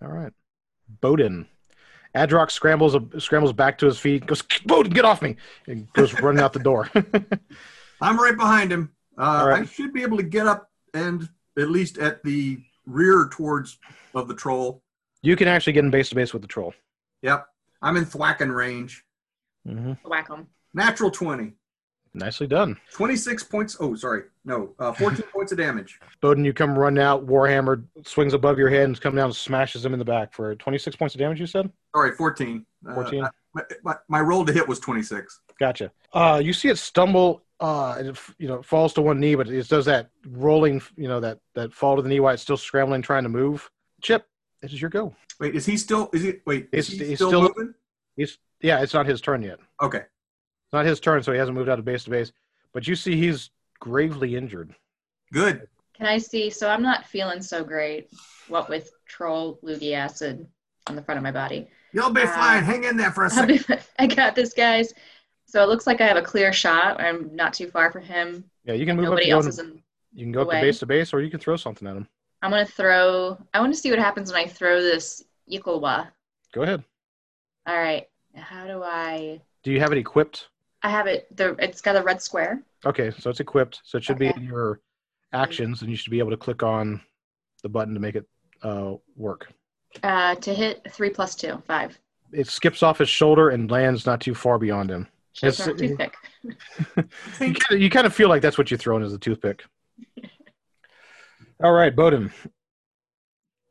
[0.01, 0.33] All right,
[1.01, 1.47] Bowden.
[2.15, 4.25] Adrock scrambles scrambles back to his feet.
[4.25, 5.35] Goes, Bowden, get off me!
[5.67, 6.89] And goes running out the door.
[8.01, 8.91] I'm right behind him.
[9.17, 9.61] Uh, All right.
[9.63, 11.27] I should be able to get up and
[11.57, 13.77] at least at the rear towards
[14.13, 14.81] of the troll.
[15.21, 16.73] you can actually get in base to base with the troll.
[17.21, 17.45] Yep.
[17.81, 19.03] I'm in thwacking range.
[19.65, 20.47] hmm Whack 'em.
[20.73, 21.53] Natural 20.
[22.13, 23.77] Nicely done, 26 points.
[23.79, 24.23] Oh, sorry.
[24.43, 25.99] No, uh, 14 points of damage.
[26.19, 26.43] Bowden.
[26.45, 27.27] You come run out.
[27.27, 30.55] Warhammer swings above your head and comes down and smashes him in the back for
[30.55, 31.39] twenty six points of damage.
[31.39, 31.71] You said.
[31.95, 32.65] Sorry, 14.
[32.89, 33.27] Uh, 14?
[33.53, 35.41] my, my, my roll to hit was 26.
[35.59, 35.91] Gotcha.
[36.13, 37.43] Uh, you see it stumble.
[37.60, 40.82] Uh, it, you know, falls to one knee, but it does that rolling.
[40.95, 43.70] You know, that that fall to the knee while it's still scrambling, trying to move.
[44.01, 44.28] Chip,
[44.62, 45.16] it is your go.
[45.39, 46.10] Wait, is he still?
[46.14, 46.34] Is he?
[46.45, 47.74] Wait, is It's- he he's still, still- moving?
[48.16, 49.60] He's yeah, it's not his turn yet.
[49.82, 49.99] Okay.
[49.99, 52.32] It's not his turn, so he hasn't moved out of base to base.
[52.74, 53.49] But you see, he's
[53.80, 54.76] gravely injured.
[55.34, 55.68] Good.
[55.95, 56.49] Can I see?
[56.51, 58.10] So I'm not feeling so great.
[58.49, 60.45] What with troll loogie acid
[60.88, 61.68] on the front of my body.
[61.93, 62.64] You'll be Uh, fine.
[62.64, 63.66] Hang in there for a I'll second.
[63.68, 64.93] be- I got this, guys.
[65.47, 66.99] So it looks like I have a clear shot.
[66.99, 68.43] I'm not too far from him.
[68.65, 69.37] Yeah, you can move Nobody up.
[69.37, 69.81] else To is in.
[70.13, 72.07] you can go up to base to base, or you can throw something at him.
[72.41, 73.37] I'm gonna throw.
[73.53, 76.07] I want to see what happens when I throw this Yikolwa.
[76.53, 76.83] Go ahead.
[77.65, 78.07] All right.
[78.35, 79.41] How do I?
[79.63, 80.49] Do you have it equipped?
[80.83, 81.35] I have it.
[81.35, 82.61] The it's got a red square.
[82.85, 83.81] Okay, so it's equipped.
[83.83, 84.81] So it should be in your
[85.33, 87.01] actions, and you should be able to click on
[87.63, 88.25] the button to make it
[88.63, 89.51] uh, work.
[90.03, 91.97] Uh, to hit three plus two, five.
[92.33, 95.07] It skips off his shoulder and lands not too far beyond him.
[95.38, 96.13] Shaped It's- a toothpick.
[97.39, 99.63] You kind, of, you kind of feel like that's what you're throwing as a toothpick.
[101.63, 102.31] All right, Bowden.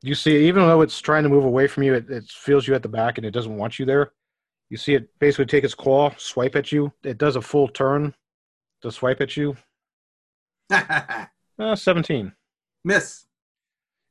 [0.03, 2.75] You see, even though it's trying to move away from you, it, it feels you
[2.75, 4.13] at the back and it doesn't want you there.
[4.71, 6.93] You see it basically take its claw, swipe at you.
[7.03, 8.15] It does a full turn
[8.83, 9.57] to swipe at you.
[11.59, 12.33] Uh, 17.
[12.85, 13.25] Miss.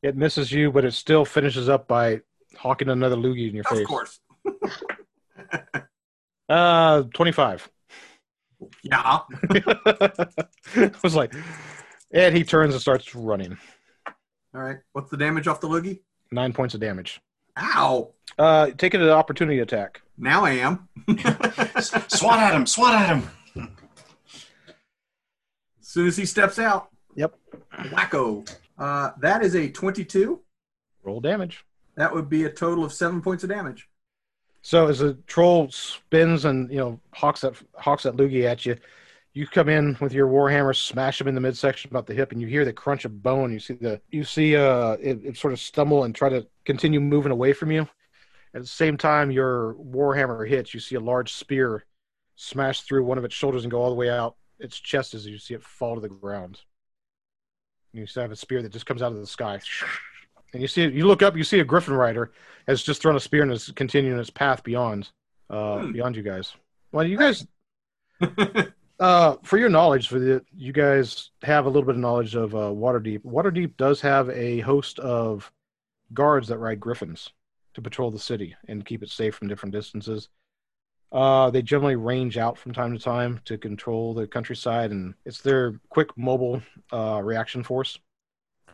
[0.02, 2.22] It misses you, but it still finishes up by
[2.58, 3.82] hawking another loogie in your Of face.
[3.82, 4.20] Of course.
[6.50, 7.70] Uh, 25.
[8.84, 9.20] Yeah.
[10.76, 11.34] I was like,
[12.12, 13.58] and he turns and starts running.
[14.54, 14.78] All right.
[14.94, 16.02] What's the damage off the loogie?
[16.32, 17.22] Nine points of damage.
[17.58, 18.14] Ow.
[18.38, 20.02] Uh, take it an opportunity attack.
[20.18, 20.88] Now I am.
[22.08, 22.66] swat at him!
[22.66, 23.30] Swat at him!
[25.80, 26.90] As soon as he steps out.
[27.16, 27.34] Yep.
[27.74, 28.50] Wacko.
[28.78, 30.42] Uh, that is a 22.
[31.04, 31.64] Roll damage.
[31.96, 33.88] That would be a total of seven points of damage.
[34.66, 38.76] So as the troll spins and you know hawks that hawks that loogie at you,
[39.34, 42.42] you come in with your warhammer, smash him in the midsection about the hip, and
[42.42, 43.54] you hear the crunch of bone.
[43.54, 47.00] You see the you see uh it, it sort of stumble and try to continue
[47.00, 47.88] moving away from you.
[48.56, 50.74] At the same time, your warhammer hits.
[50.74, 51.86] You see a large spear
[52.36, 55.28] smash through one of its shoulders and go all the way out its chest as
[55.28, 56.62] you see it fall to the ground.
[57.94, 59.60] You have a spear that just comes out of the sky.
[60.56, 62.32] And you see it, you look up, you see a griffin rider
[62.66, 65.12] has just thrown a spear and is continuing its path beyond
[65.50, 65.92] uh Hmm.
[65.92, 66.54] beyond you guys.
[66.94, 67.46] Well, you guys
[69.02, 72.56] uh for your knowledge for the you guys have a little bit of knowledge of
[72.56, 73.20] uh Waterdeep.
[73.24, 75.52] Waterdeep does have a host of
[76.14, 77.32] guards that ride griffins
[77.74, 80.30] to patrol the city and keep it safe from different distances.
[81.12, 85.42] Uh, they generally range out from time to time to control the countryside, and it's
[85.42, 86.62] their quick mobile
[86.94, 88.00] uh, reaction force.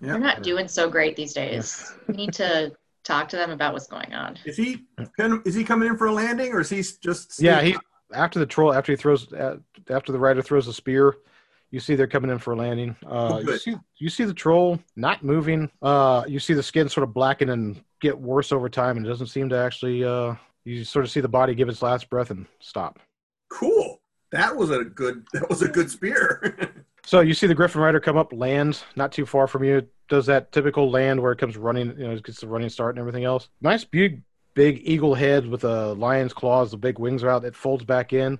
[0.01, 1.93] They're not doing so great these days.
[2.07, 2.73] We need to
[3.03, 4.37] talk to them about what's going on.
[4.45, 4.85] Is he
[5.45, 7.77] is he coming in for a landing or is he just Yeah, he
[8.13, 9.57] after the troll after he throws uh,
[9.89, 11.15] after the rider throws the spear,
[11.69, 12.95] you see they're coming in for a landing.
[13.05, 15.69] Uh, Oh, you see you see the troll not moving.
[15.81, 19.09] Uh, you see the skin sort of blacken and get worse over time, and it
[19.09, 20.03] doesn't seem to actually.
[20.03, 22.99] Uh, you sort of see the body give its last breath and stop.
[23.49, 23.99] cool?
[24.31, 26.85] That was a good that was a good spear.
[27.03, 29.87] So you see the Griffin Rider come up, land not too far from you.
[30.07, 32.95] Does that typical land where it comes running, you know, it gets the running start
[32.95, 33.49] and everything else.
[33.61, 34.21] Nice big,
[34.53, 36.71] big eagle head with a lion's claws.
[36.71, 37.45] The big wings are out.
[37.45, 38.39] It folds back in,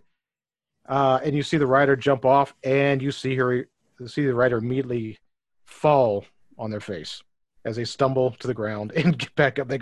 [0.88, 4.36] uh, and you see the rider jump off, and you see her, you see the
[4.36, 5.18] rider immediately
[5.66, 6.26] fall
[6.58, 7.24] on their face
[7.64, 9.70] as they stumble to the ground and get back up.
[9.70, 9.80] They,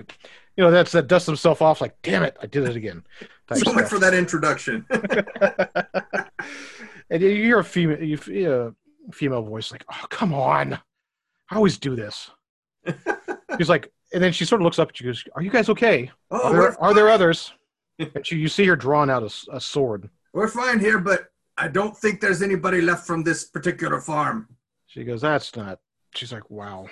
[0.55, 3.03] you know, that's that dust themselves off like, damn it, I did it again.
[3.53, 4.85] so much for that introduction.
[7.09, 8.67] and you hear a female, you hear
[9.07, 10.73] a female voice like, "Oh, come on!
[11.49, 12.29] I always do this."
[13.57, 15.07] He's like, and then she sort of looks up at you.
[15.07, 16.11] Goes, "Are you guys okay?
[16.31, 17.53] Oh, Are there are there others?"
[18.15, 20.09] And she, you see her drawing out a sword.
[20.31, 21.25] we're fine here, but
[21.57, 24.47] I don't think there's anybody left from this particular farm.
[24.87, 25.79] She goes, "That's not."
[26.15, 26.87] She's like, "Wow."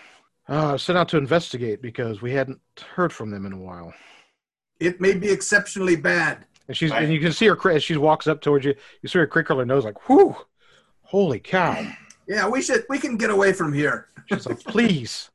[0.50, 2.60] Uh, I sent out to investigate because we hadn't
[2.96, 3.94] heard from them in a while.
[4.80, 6.46] It may be exceptionally bad.
[6.68, 7.04] And she's Right.
[7.04, 8.76] and you can see her cr- as she walks up towards you.
[9.02, 10.36] You see her crinkle her nose like, "Whoo,
[11.04, 11.86] holy cow!"
[12.28, 12.86] Yeah, we should.
[12.90, 14.08] We can get away from here.
[14.28, 15.30] She's like, "Please."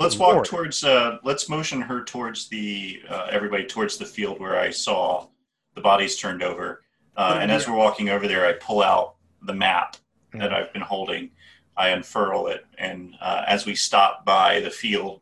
[0.00, 0.44] Let's walk Lord.
[0.46, 0.84] towards.
[0.84, 5.26] Uh, let's motion her towards the uh, everybody towards the field where I saw
[5.74, 6.84] the bodies turned over.
[7.16, 9.96] Uh, and as we're walking over there, I pull out the map
[10.34, 11.30] that I've been holding.
[11.76, 15.20] I unfurl it, and uh, as we stop by the field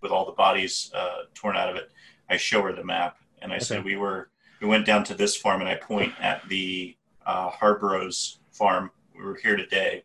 [0.00, 1.92] with all the bodies uh, torn out of it,
[2.28, 4.30] I show her the map, and I said we were
[4.60, 8.90] we went down to this farm, and I point at the uh, Harborough's farm.
[9.16, 10.04] We were here today,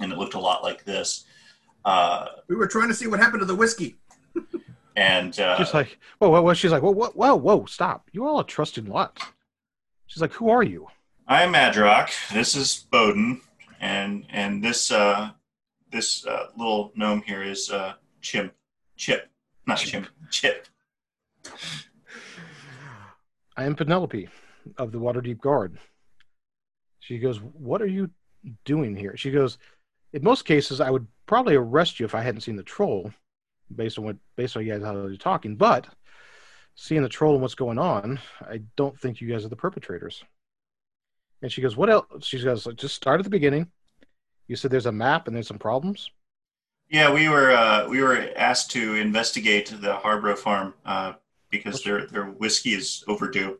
[0.00, 1.24] and it looked a lot like this.
[1.84, 3.96] Uh, We were trying to see what happened to the whiskey.
[4.96, 7.64] and uh, She's like, "Whoa, whoa, whoa!" She's like, "Whoa, whoa, whoa, whoa!
[7.66, 8.08] Stop!
[8.12, 9.18] You all are trusting what?"
[10.06, 10.88] She's like, "Who are you?"
[11.28, 12.10] I'm Madrock.
[12.32, 13.40] This is Bowden,
[13.80, 15.30] and and this uh,
[15.90, 18.52] this uh, little gnome here is uh, Chimp,
[18.96, 19.28] Chip,
[19.66, 20.66] not Chimp, Chip.
[23.56, 24.28] I am Penelope
[24.76, 25.78] of the Waterdeep Guard.
[27.00, 28.10] She goes, What are you
[28.64, 29.16] doing here?
[29.16, 29.58] She goes,
[30.12, 33.12] In most cases, I would probably arrest you if I hadn't seen the troll,
[33.74, 35.56] based on what based on you guys how you're talking.
[35.56, 35.86] But
[36.74, 40.22] seeing the troll and what's going on, I don't think you guys are the perpetrators.
[41.42, 42.06] And she goes, What else?
[42.26, 43.70] She goes, Just start at the beginning.
[44.48, 46.10] You said there's a map and there's some problems.
[46.88, 51.14] Yeah, we were uh, we were asked to investigate the Harborough farm uh,
[51.56, 53.58] because their their whiskey is overdue,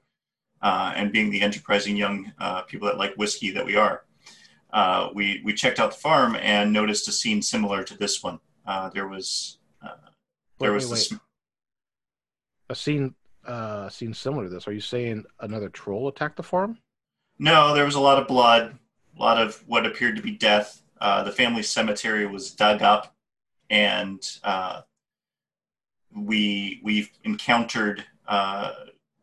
[0.63, 4.05] uh, and being the enterprising young uh, people that like whiskey that we are,
[4.73, 8.39] uh, we we checked out the farm and noticed a scene similar to this one.
[8.67, 9.89] Uh, there was uh,
[10.59, 11.13] there Wait, was wait, this.
[11.13, 11.21] wait.
[12.69, 13.15] A scene,
[13.47, 14.67] uh, scene similar to this.
[14.67, 16.79] Are you saying another troll attacked the farm?
[17.39, 18.77] No, there was a lot of blood,
[19.17, 20.83] a lot of what appeared to be death.
[21.01, 23.15] Uh, the family cemetery was dug up,
[23.71, 24.81] and uh,
[26.17, 28.73] we we've encountered uh,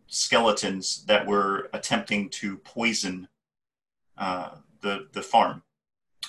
[0.07, 3.27] skeletons that were attempting to poison
[4.17, 5.63] uh, the the farm.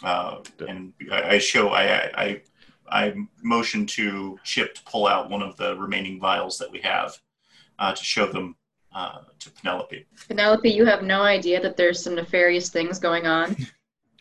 [0.03, 2.43] Uh, and I, I show I, I
[2.89, 7.17] I motion to Chip to pull out one of the remaining vials that we have
[7.79, 8.57] uh, to show them
[8.95, 10.07] uh, to Penelope.
[10.29, 13.57] Penelope, you have no idea that there's some nefarious things going on.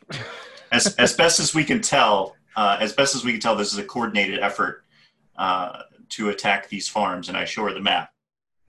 [0.72, 3.72] as, as best as we can tell, uh, as best as we can tell, this
[3.72, 4.84] is a coordinated effort
[5.38, 7.30] uh, to attack these farms.
[7.30, 8.12] And I show her the map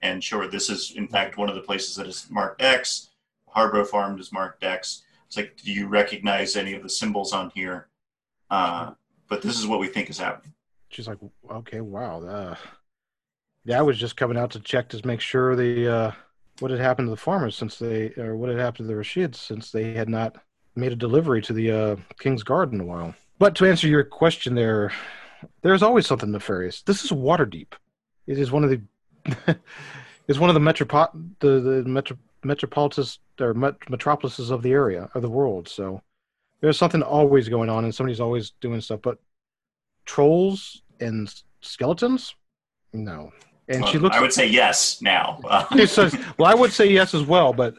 [0.01, 3.09] and show her this is, in fact, one of the places that is marked X.
[3.47, 5.03] Harborough Farm is marked X.
[5.27, 7.87] It's like, do you recognize any of the symbols on here?
[8.51, 8.91] Uh,
[9.27, 10.53] but this is what we think is happening.
[10.89, 11.17] She's like,
[11.49, 12.21] okay, wow.
[12.21, 12.55] Uh,
[13.63, 16.11] yeah, I was just coming out to check to make sure the uh,
[16.59, 19.35] what had happened to the farmers since they, or what had happened to the Rashids
[19.35, 20.37] since they had not
[20.75, 23.15] made a delivery to the uh, King's Guard in a while.
[23.39, 24.93] But to answer your question, there,
[25.61, 26.81] there's always something nefarious.
[26.81, 27.73] This is Waterdeep.
[28.27, 28.81] It is one of the,
[30.27, 35.09] it's one of the metropo- the the metro- metropolises or met- metropolises of the area
[35.15, 35.67] of the world.
[35.67, 36.01] So
[36.61, 39.01] there's something always going on, and somebody's always doing stuff.
[39.01, 39.19] But
[40.05, 41.31] trolls and
[41.61, 42.35] skeletons?
[42.93, 43.31] No.
[43.67, 44.15] And she Well, looks.
[44.17, 45.39] I would say yes now.
[45.85, 47.75] Says, well, I would say yes as well, but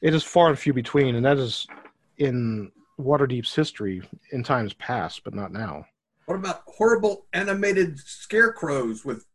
[0.00, 1.66] it is far and few between, and that is
[2.18, 5.86] in Waterdeep's history in times past, but not now.
[6.26, 9.26] What about horrible animated scarecrows with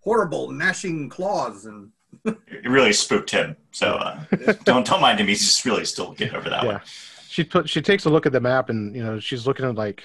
[0.00, 1.90] horrible gnashing claws and
[2.24, 3.56] it really spooked him.
[3.72, 4.24] So uh,
[4.64, 5.26] don't don't mind him.
[5.26, 6.72] He's just really still getting over that Yeah.
[6.74, 6.80] one.
[7.28, 9.74] She put she takes a look at the map, and you know she's looking at
[9.74, 10.04] like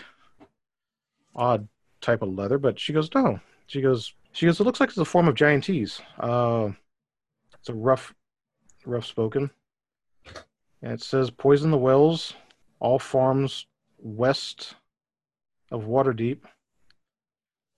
[1.35, 1.67] odd
[2.01, 3.39] type of leather, but she goes no.
[3.67, 4.59] She goes she goes.
[4.59, 6.01] It looks like it's a form of giantese.
[6.19, 6.71] Uh,
[7.59, 8.13] it's a rough,
[8.85, 9.51] rough spoken.
[10.81, 12.33] And it says poison the wells,
[12.79, 13.67] all farms
[13.99, 14.75] west
[15.71, 16.39] of Waterdeep,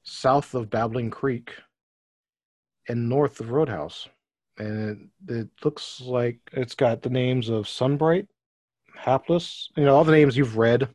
[0.04, 1.54] south of Babbling Creek,
[2.88, 4.08] and north of Roadhouse.
[4.58, 8.28] And it, it looks like it's got the names of Sunbright,
[8.96, 10.88] Hapless, you know, all the names you've read.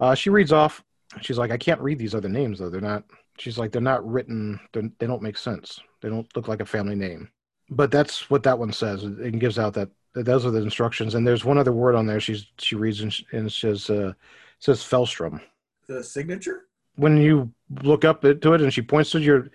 [0.00, 0.84] Uh, she reads off.
[1.20, 2.70] She's like, I can't read these other names though.
[2.70, 3.04] They're not.
[3.38, 4.58] She's like, they're not written.
[4.72, 5.80] They're, they don't make sense.
[6.02, 7.30] They don't look like a family name.
[7.70, 9.04] But that's what that one says.
[9.04, 11.14] It, gives out that, those are the instructions.
[11.14, 12.20] And there's one other word on there.
[12.20, 14.12] She's she reads and, and says uh,
[14.58, 15.40] says Felstrom.
[15.88, 16.68] The signature?
[16.96, 19.48] When you look up it- to it and she points to your,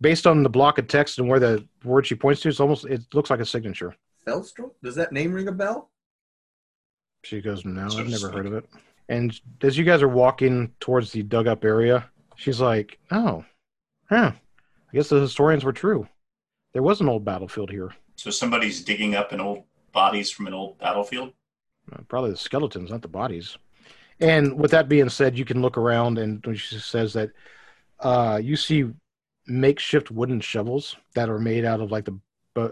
[0.00, 2.84] based on the block of text and where the word she points to, it's almost
[2.86, 3.94] it looks like a signature.
[4.26, 4.70] Felstrom?
[4.82, 5.90] Does that name ring a bell?
[7.24, 8.66] She goes, No, I've never heard of it.
[9.08, 13.44] And as you guys are walking towards the dug up area, she's like, Oh,
[14.08, 14.32] Huh.
[14.92, 16.08] I guess the historians were true.
[16.72, 17.92] There was an old battlefield here.
[18.16, 21.32] So somebody's digging up an old bodies from an old battlefield.
[21.92, 23.56] Uh, Probably the skeletons, not the bodies.
[24.20, 27.30] And with that being said, you can look around, and she says that
[28.00, 28.90] uh, you see
[29.46, 32.20] makeshift wooden shovels that are made out of like the b-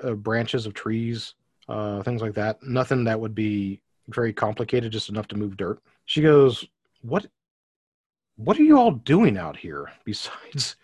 [0.03, 1.34] uh, branches of trees,
[1.68, 2.62] uh, things like that.
[2.62, 5.80] Nothing that would be very complicated, just enough to move dirt.
[6.05, 6.66] She goes,
[7.03, 7.26] "What?
[8.36, 10.76] What are you all doing out here besides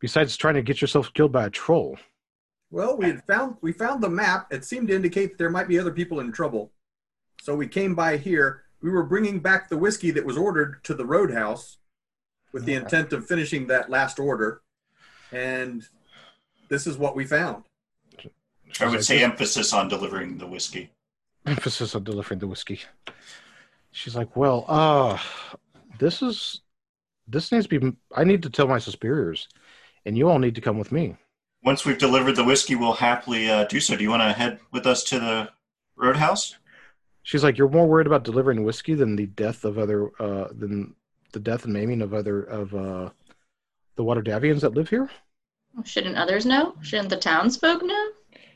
[0.00, 1.98] besides trying to get yourself killed by a troll?"
[2.70, 4.52] Well, we found we found the map.
[4.52, 6.72] It seemed to indicate that there might be other people in trouble.
[7.40, 8.63] So we came by here.
[8.84, 11.78] We were bringing back the whiskey that was ordered to the roadhouse
[12.52, 12.80] with the Yeah.
[12.80, 14.60] intent of finishing that last order.
[15.32, 15.88] And
[16.68, 17.64] this is what we found.
[18.80, 20.90] I would say emphasis on delivering the whiskey.
[21.46, 22.80] emphasis on delivering the whiskey.
[23.90, 25.18] She's like, "Well, uh,
[25.98, 26.60] this is
[27.26, 27.96] this needs to be.
[28.14, 29.48] I need to tell my superiors,
[30.04, 31.16] and you all need to come with me."
[31.62, 33.96] Once we've delivered the whiskey, we'll happily uh, do so.
[33.96, 35.52] Do you want to head with us to the
[35.96, 36.56] roadhouse?
[37.24, 40.94] She's like, "You're more worried about delivering whiskey than the death of other uh than
[41.32, 43.10] the death and maiming of other of uh
[43.96, 45.10] the Waterdhavians that live here."
[45.82, 46.74] Shouldn't others know?
[46.82, 48.08] Shouldn't the townsfolk know?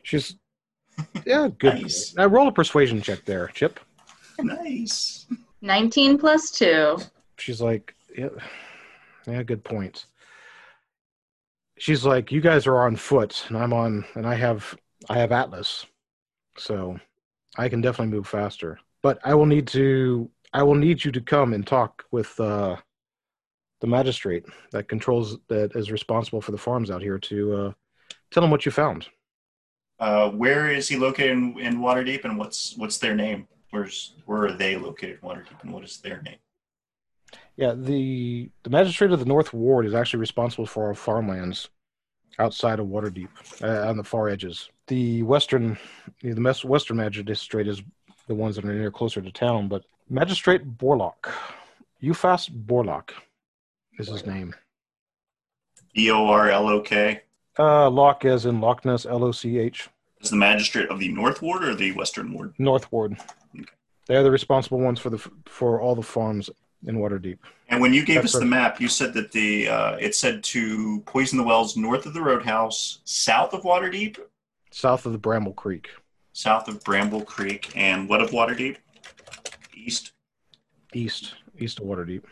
[0.05, 0.37] She's,
[1.27, 1.83] yeah, good.
[1.83, 2.14] Nice.
[2.14, 3.81] Now roll a persuasion check there, Chip.
[4.39, 5.27] Nice.
[5.61, 6.99] 19 plus 2.
[7.39, 8.29] She's like, yeah,
[9.27, 10.07] yeah, good point.
[11.79, 14.77] She's like, you guys are on foot, and I'm on, and I have,
[15.09, 15.87] I have Atlas,
[16.57, 16.99] so
[17.59, 18.78] I can definitely move faster.
[19.02, 22.76] But I will need to, I will need you to come and talk with uh,
[23.80, 27.72] the magistrate that controls, that is responsible for the farms out here to uh,
[28.30, 29.09] tell him what you found.
[30.00, 33.48] Uh, where is he located in, in Waterdeep, and what's what's their name?
[33.70, 36.38] Where's where are they located in Waterdeep, and what is their name?
[37.56, 41.68] Yeah, the the magistrate of the North Ward is actually responsible for our farmlands
[42.39, 43.29] outside of Waterdeep,
[43.62, 44.68] uh, on the far edges.
[44.87, 45.79] The western,
[46.22, 47.83] the mes- western magistrate is
[48.26, 51.31] the ones that are near closer to town, but Magistrate Borlock,
[52.03, 53.11] Ufas Borlock,
[53.99, 54.55] is his name.
[55.97, 57.22] E O R L O K.
[57.59, 59.89] Uh, Loch as in Loch Ness, L O C H,
[60.20, 62.55] Is the magistrate of the North Ward or the Western Ward?
[62.59, 63.16] North Ward.
[63.55, 63.64] Okay.
[64.07, 66.49] They're the responsible ones for the for all the farms
[66.87, 67.39] in Waterdeep.
[67.68, 70.43] And when you gave That's us the map, you said that the uh, it said
[70.45, 74.18] to poison the wells north of the roadhouse, south of Waterdeep,
[74.70, 75.89] South of the Bramble Creek.
[76.33, 78.76] south of Bramble Creek, and what of Waterdeep?
[79.74, 80.12] East.
[80.95, 82.22] east east of Waterdeep.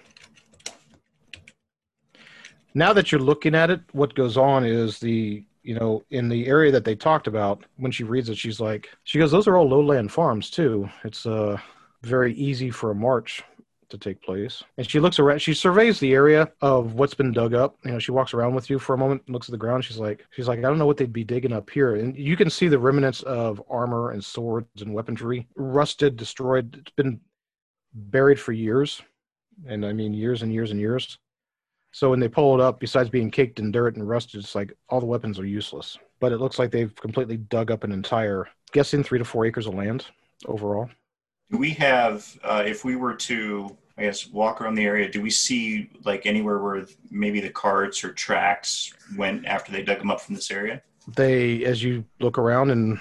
[2.74, 6.46] Now that you're looking at it, what goes on is the you know in the
[6.46, 7.64] area that they talked about.
[7.76, 10.88] When she reads it, she's like, she goes, "Those are all lowland farms too.
[11.04, 11.58] It's uh
[12.02, 13.42] very easy for a march
[13.88, 15.40] to take place." And she looks around.
[15.40, 17.76] She surveys the area of what's been dug up.
[17.84, 19.84] You know, she walks around with you for a moment, looks at the ground.
[19.84, 21.96] She's like, she's like, I don't know what they'd be digging up here.
[21.96, 26.76] And you can see the remnants of armor and swords and weaponry, rusted, destroyed.
[26.76, 27.20] It's been
[27.94, 29.00] buried for years,
[29.66, 31.18] and I mean years and years and years.
[31.92, 34.76] So when they pull it up, besides being caked in dirt and rusted, it's like
[34.90, 35.98] all the weapons are useless.
[36.20, 39.66] But it looks like they've completely dug up an entire, guessing three to four acres
[39.66, 40.04] of land
[40.44, 40.90] overall.
[41.50, 45.22] Do we have, uh, if we were to, I guess, walk around the area, do
[45.22, 50.10] we see like anywhere where maybe the carts or tracks went after they dug them
[50.10, 50.82] up from this area?
[51.14, 52.98] They, as you look around and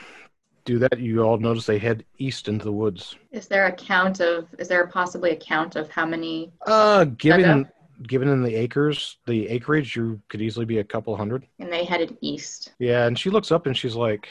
[0.63, 3.15] do that, you all notice they head east into the woods.
[3.31, 6.51] Is there a count of, is there possibly a count of how many?
[6.67, 7.69] Uh, given Okay.
[8.03, 11.47] given in the acres, the acreage, you could easily be a couple hundred.
[11.57, 12.73] And they headed east.
[12.77, 14.29] Yeah, and she looks up and she's like,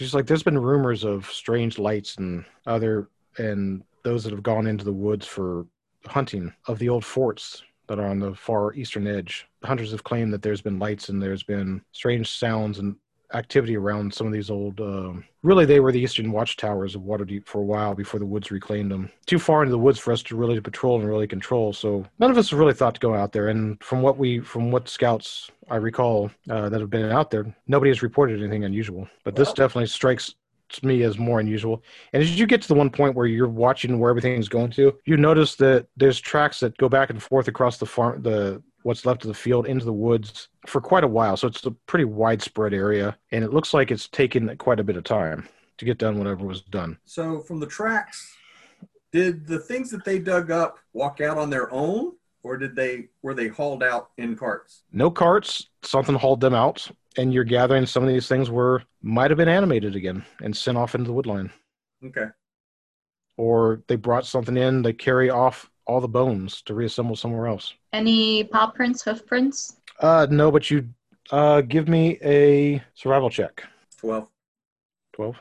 [0.00, 4.66] she's like, there's been rumors of strange lights and other and those that have gone
[4.66, 5.66] into the woods for
[6.06, 9.46] hunting of the old forts that are on the far eastern edge.
[9.62, 12.96] Hunters have claimed that there's been lights and there's been strange sounds and
[13.34, 14.80] activity around some of these old.
[14.80, 18.50] Um, really, they were the eastern watchtowers of Waterdeep for a while before the woods
[18.50, 19.10] reclaimed them.
[19.26, 21.72] Too far into the woods for us to really patrol and really control.
[21.72, 23.48] So none of us have really thought to go out there.
[23.48, 27.54] And from what we, from what scouts I recall uh, that have been out there,
[27.66, 29.08] nobody has reported anything unusual.
[29.24, 30.34] But this Well- definitely strikes
[30.82, 31.82] me as more unusual.
[32.12, 34.96] And as you get to the one point where you're watching where everything's going to,
[35.04, 39.04] you notice that there's tracks that go back and forth across the farm, the what's
[39.06, 41.36] left of the field into the woods for quite a while.
[41.36, 44.96] So it's a pretty widespread area, and it looks like it's taken quite a bit
[44.96, 46.98] of time to get done whatever was done.
[47.04, 48.34] So from the tracks,
[49.12, 52.12] did the things that they dug up walk out on their own,
[52.42, 54.82] or did they were they hauled out in carts?
[54.92, 59.30] No carts, something hauled them out, and you're gathering some of these things were might
[59.30, 61.50] have been animated again and sent off into the woodline,
[62.04, 62.26] Okay.
[63.36, 64.82] or they brought something in.
[64.82, 67.74] They carry off all the bones to reassemble somewhere else.
[67.92, 69.76] Any paw prints, hoof prints?
[69.98, 70.88] Uh, no, but you
[71.30, 73.64] uh give me a survival check.
[73.98, 74.28] 12.
[75.12, 75.36] Twelve.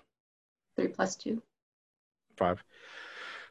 [0.75, 1.41] Three plus two.
[2.37, 2.63] five.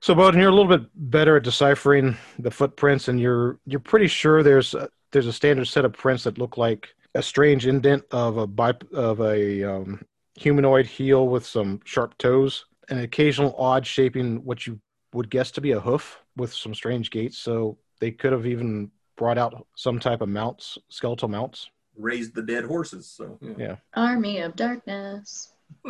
[0.00, 4.06] So, Bowden, you're a little bit better at deciphering the footprints, and you're you're pretty
[4.06, 8.04] sure there's a, there's a standard set of prints that look like a strange indent
[8.12, 10.00] of a bip- of a um,
[10.34, 14.78] humanoid heel with some sharp toes, an occasional odd shaping what you
[15.14, 17.38] would guess to be a hoof with some strange gaits.
[17.38, 21.70] So they could have even brought out some type of mounts, skeletal mounts.
[21.96, 23.06] Raised the dead horses.
[23.10, 23.76] So, Yeah.
[23.94, 25.52] Army of Darkness.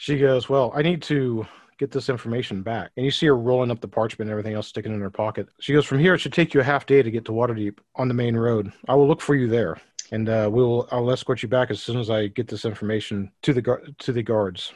[0.00, 1.44] She goes, Well, I need to
[1.76, 2.92] get this information back.
[2.96, 5.48] And you see her rolling up the parchment and everything else sticking in her pocket.
[5.60, 7.78] She goes, From here, it should take you a half day to get to Waterdeep
[7.96, 8.72] on the main road.
[8.88, 9.76] I will look for you there.
[10.12, 13.52] And uh, we'll I'll escort you back as soon as I get this information to
[13.52, 14.72] the guard to the guards.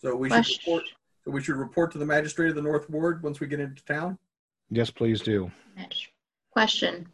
[0.00, 0.84] so we should report.
[1.24, 3.84] So we should report to the magistrate of the North Ward once we get into
[3.84, 4.18] town.
[4.70, 5.50] Yes, please do.
[5.76, 6.10] Match.
[6.50, 7.06] Question.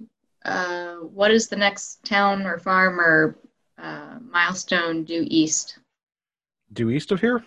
[0.44, 3.38] Uh, what is the next town or farm or
[3.76, 5.78] uh, milestone due east?
[6.72, 7.44] Due east of here?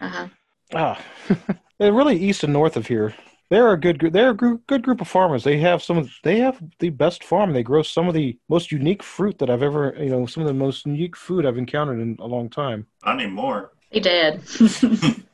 [0.00, 0.28] Uh-huh.
[0.74, 1.00] Ah,
[1.78, 3.14] they're really east and north of here.
[3.50, 4.14] They're a good group.
[4.14, 5.44] They're a gr- good group of farmers.
[5.44, 5.98] They have some.
[5.98, 7.52] Of, they have the best farm.
[7.52, 9.94] They grow some of the most unique fruit that I've ever.
[9.98, 12.86] You know, some of the most unique food I've encountered in a long time.
[13.04, 13.72] Not anymore.
[13.92, 14.40] They did.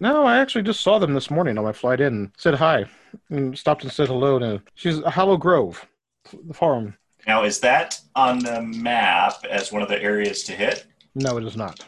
[0.00, 2.06] No, I actually just saw them this morning on my flight in.
[2.14, 2.84] and Said hi,
[3.30, 4.38] and stopped and said hello.
[4.38, 5.86] To she's Hollow Grove,
[6.46, 6.96] the farm.
[7.26, 10.86] Now, is that on the map as one of the areas to hit?
[11.14, 11.84] No, it is not.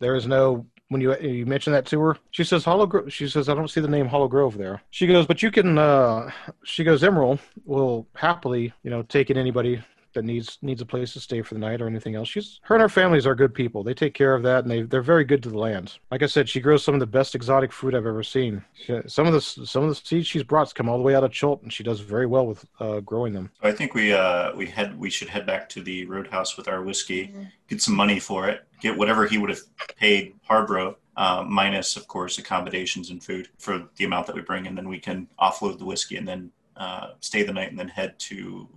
[0.00, 0.66] There is no.
[0.88, 2.86] When you you mention that to her, she says Hollow.
[2.86, 4.82] Gro- she says I don't see the name Hollow Grove there.
[4.90, 5.78] She goes, but you can.
[5.78, 6.30] uh
[6.64, 9.82] She goes, Emerald will happily, you know, take in anybody
[10.16, 12.28] that needs needs a place to stay for the night or anything else.
[12.28, 13.84] She's her and her families are good people.
[13.84, 15.98] They take care of that, and they they're very good to the land.
[16.10, 18.64] Like I said, she grows some of the best exotic fruit I've ever seen.
[18.74, 21.22] She, some of the some of the seeds she's brought come all the way out
[21.22, 23.50] of Chult, and she does very well with uh, growing them.
[23.62, 26.82] I think we uh, we head we should head back to the roadhouse with our
[26.82, 27.32] whiskey,
[27.68, 29.60] get some money for it, get whatever he would have
[29.96, 34.66] paid Harborough, uh, minus of course accommodations and food for the amount that we bring,
[34.66, 37.88] and then we can offload the whiskey and then uh, stay the night and then
[37.88, 38.68] head to,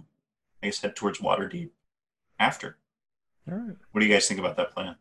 [0.62, 1.70] I guess head towards Waterdeep
[2.40, 2.78] after.
[3.50, 3.76] All right.
[3.92, 4.96] What do you guys think about that plan?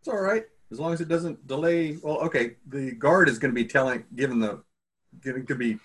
[0.00, 1.98] It's all right as long as it doesn't delay.
[2.02, 4.62] Well, okay, the guard is going to be telling, given the,
[5.22, 5.78] going to be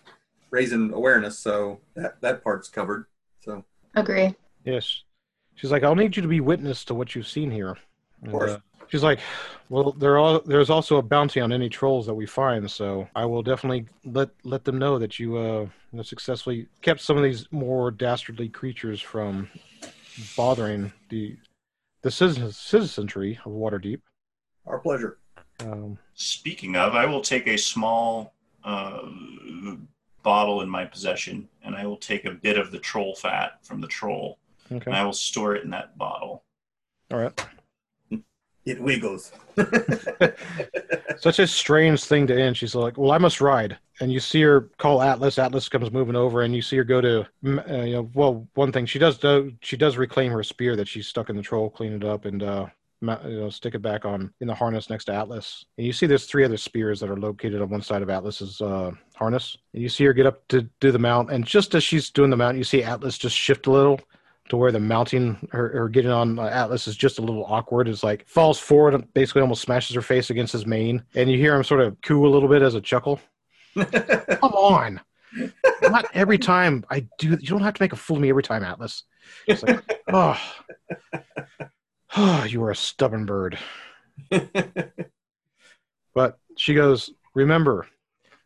[0.51, 3.05] raising awareness, so that that part's covered.
[3.43, 3.63] So
[3.95, 4.35] Agree.
[4.63, 5.03] Yes.
[5.55, 7.77] She's like, I'll need you to be witness to what you've seen here.
[8.21, 8.51] And, course.
[8.51, 8.59] uh,
[8.89, 9.19] she's like,
[9.69, 13.25] well, there are there's also a bounty on any trolls that we find, so I
[13.25, 17.23] will definitely let let them know that you uh you know, successfully kept some of
[17.23, 19.49] these more dastardly creatures from
[20.35, 21.35] bothering the
[22.01, 23.99] the citizen, citizenry of Waterdeep.
[24.67, 25.17] our pleasure.
[25.59, 28.33] Um, Speaking of, I will take a small
[28.63, 29.01] uh,
[30.21, 33.81] bottle in my possession, and I will take a bit of the troll fat from
[33.81, 34.37] the troll,
[34.71, 34.83] okay.
[34.85, 36.43] and I will store it in that bottle.
[37.11, 37.47] All right.
[38.65, 39.31] It wiggles.
[41.17, 42.57] Such a strange thing to end.
[42.57, 45.37] She's like, "Well, I must ride," and you see her call Atlas.
[45.37, 48.71] Atlas comes moving over, and you see her go to, uh, you know, well, one
[48.71, 51.69] thing she does do, she does reclaim her spear that she's stuck in the troll,
[51.69, 52.65] clean it up, and uh,
[53.01, 53.07] you
[53.39, 55.65] know, stick it back on in the harness next to Atlas.
[55.77, 58.61] And you see there's three other spears that are located on one side of Atlas's
[58.61, 61.83] uh, harness, and you see her get up to do the mount, and just as
[61.83, 63.99] she's doing the mount, you see Atlas just shift a little.
[64.49, 67.87] To where the mounting or, or getting on uh, Atlas is just a little awkward.
[67.87, 71.37] It's like falls forward and basically almost smashes her face against his mane, and you
[71.37, 73.19] hear him sort of coo a little bit as a chuckle.
[73.75, 75.01] Come on.
[75.81, 77.29] Not every time I do.
[77.29, 79.03] You don't have to make a fool of me every time, Atlas.
[79.47, 80.39] It's like, oh,
[82.15, 83.57] oh, you are a stubborn bird.
[86.15, 87.85] But she goes, remember,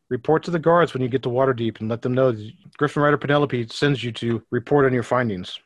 [0.10, 3.04] report to the guards when you get to Waterdeep and let them know that Griffin
[3.04, 5.60] Rider Penelope sends you to report on your findings.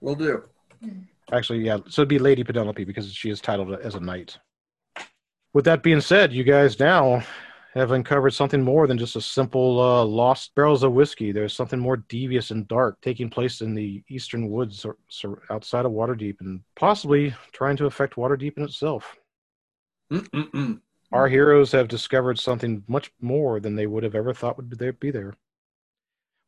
[0.00, 0.42] Will do.
[1.32, 4.38] Actually, yeah, so it'd be Lady Penelope because she is titled as a knight.
[5.52, 7.22] With that being said, you guys now
[7.74, 11.32] have uncovered something more than just a simple uh, lost barrels of whiskey.
[11.32, 15.84] There's something more devious and dark taking place in the eastern woods or, sur- outside
[15.84, 19.16] of Waterdeep and possibly trying to affect Waterdeep in itself.
[20.12, 20.80] Mm-mm-mm.
[21.12, 25.10] Our heroes have discovered something much more than they would have ever thought would be
[25.10, 25.34] there.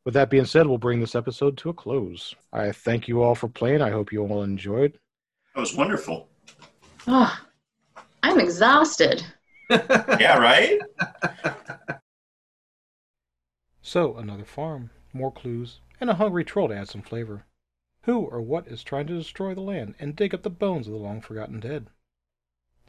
[0.04, 0.12] Be there.
[0.12, 2.34] With that being said, we'll bring this episode to a close.
[2.52, 3.82] I thank you all for playing.
[3.82, 4.98] I hope you all enjoyed.
[5.54, 6.28] That was wonderful.
[7.06, 7.38] Oh,
[8.22, 9.24] I'm exhausted.
[9.70, 10.80] Yeah, right?
[13.82, 17.44] So, another farm, more clues, and a hungry troll to add some flavor.
[18.02, 20.92] Who or what is trying to destroy the land and dig up the bones of
[20.92, 21.88] the long forgotten dead?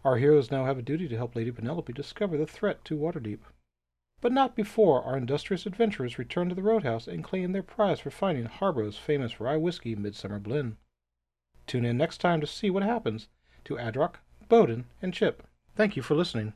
[0.04, 3.40] Our heroes now have a duty to help Lady Penelope discover the threat to Waterdeep.
[4.22, 8.12] But not before our industrious adventurers return to the roadhouse and claim their prize for
[8.12, 10.78] finding Harborough's famous rye whiskey midsummer blend.
[11.68, 13.28] Tune in next time to see what happens
[13.66, 14.16] to Adrock,
[14.48, 15.44] Bowden, and Chip.
[15.76, 16.54] Thank you for listening.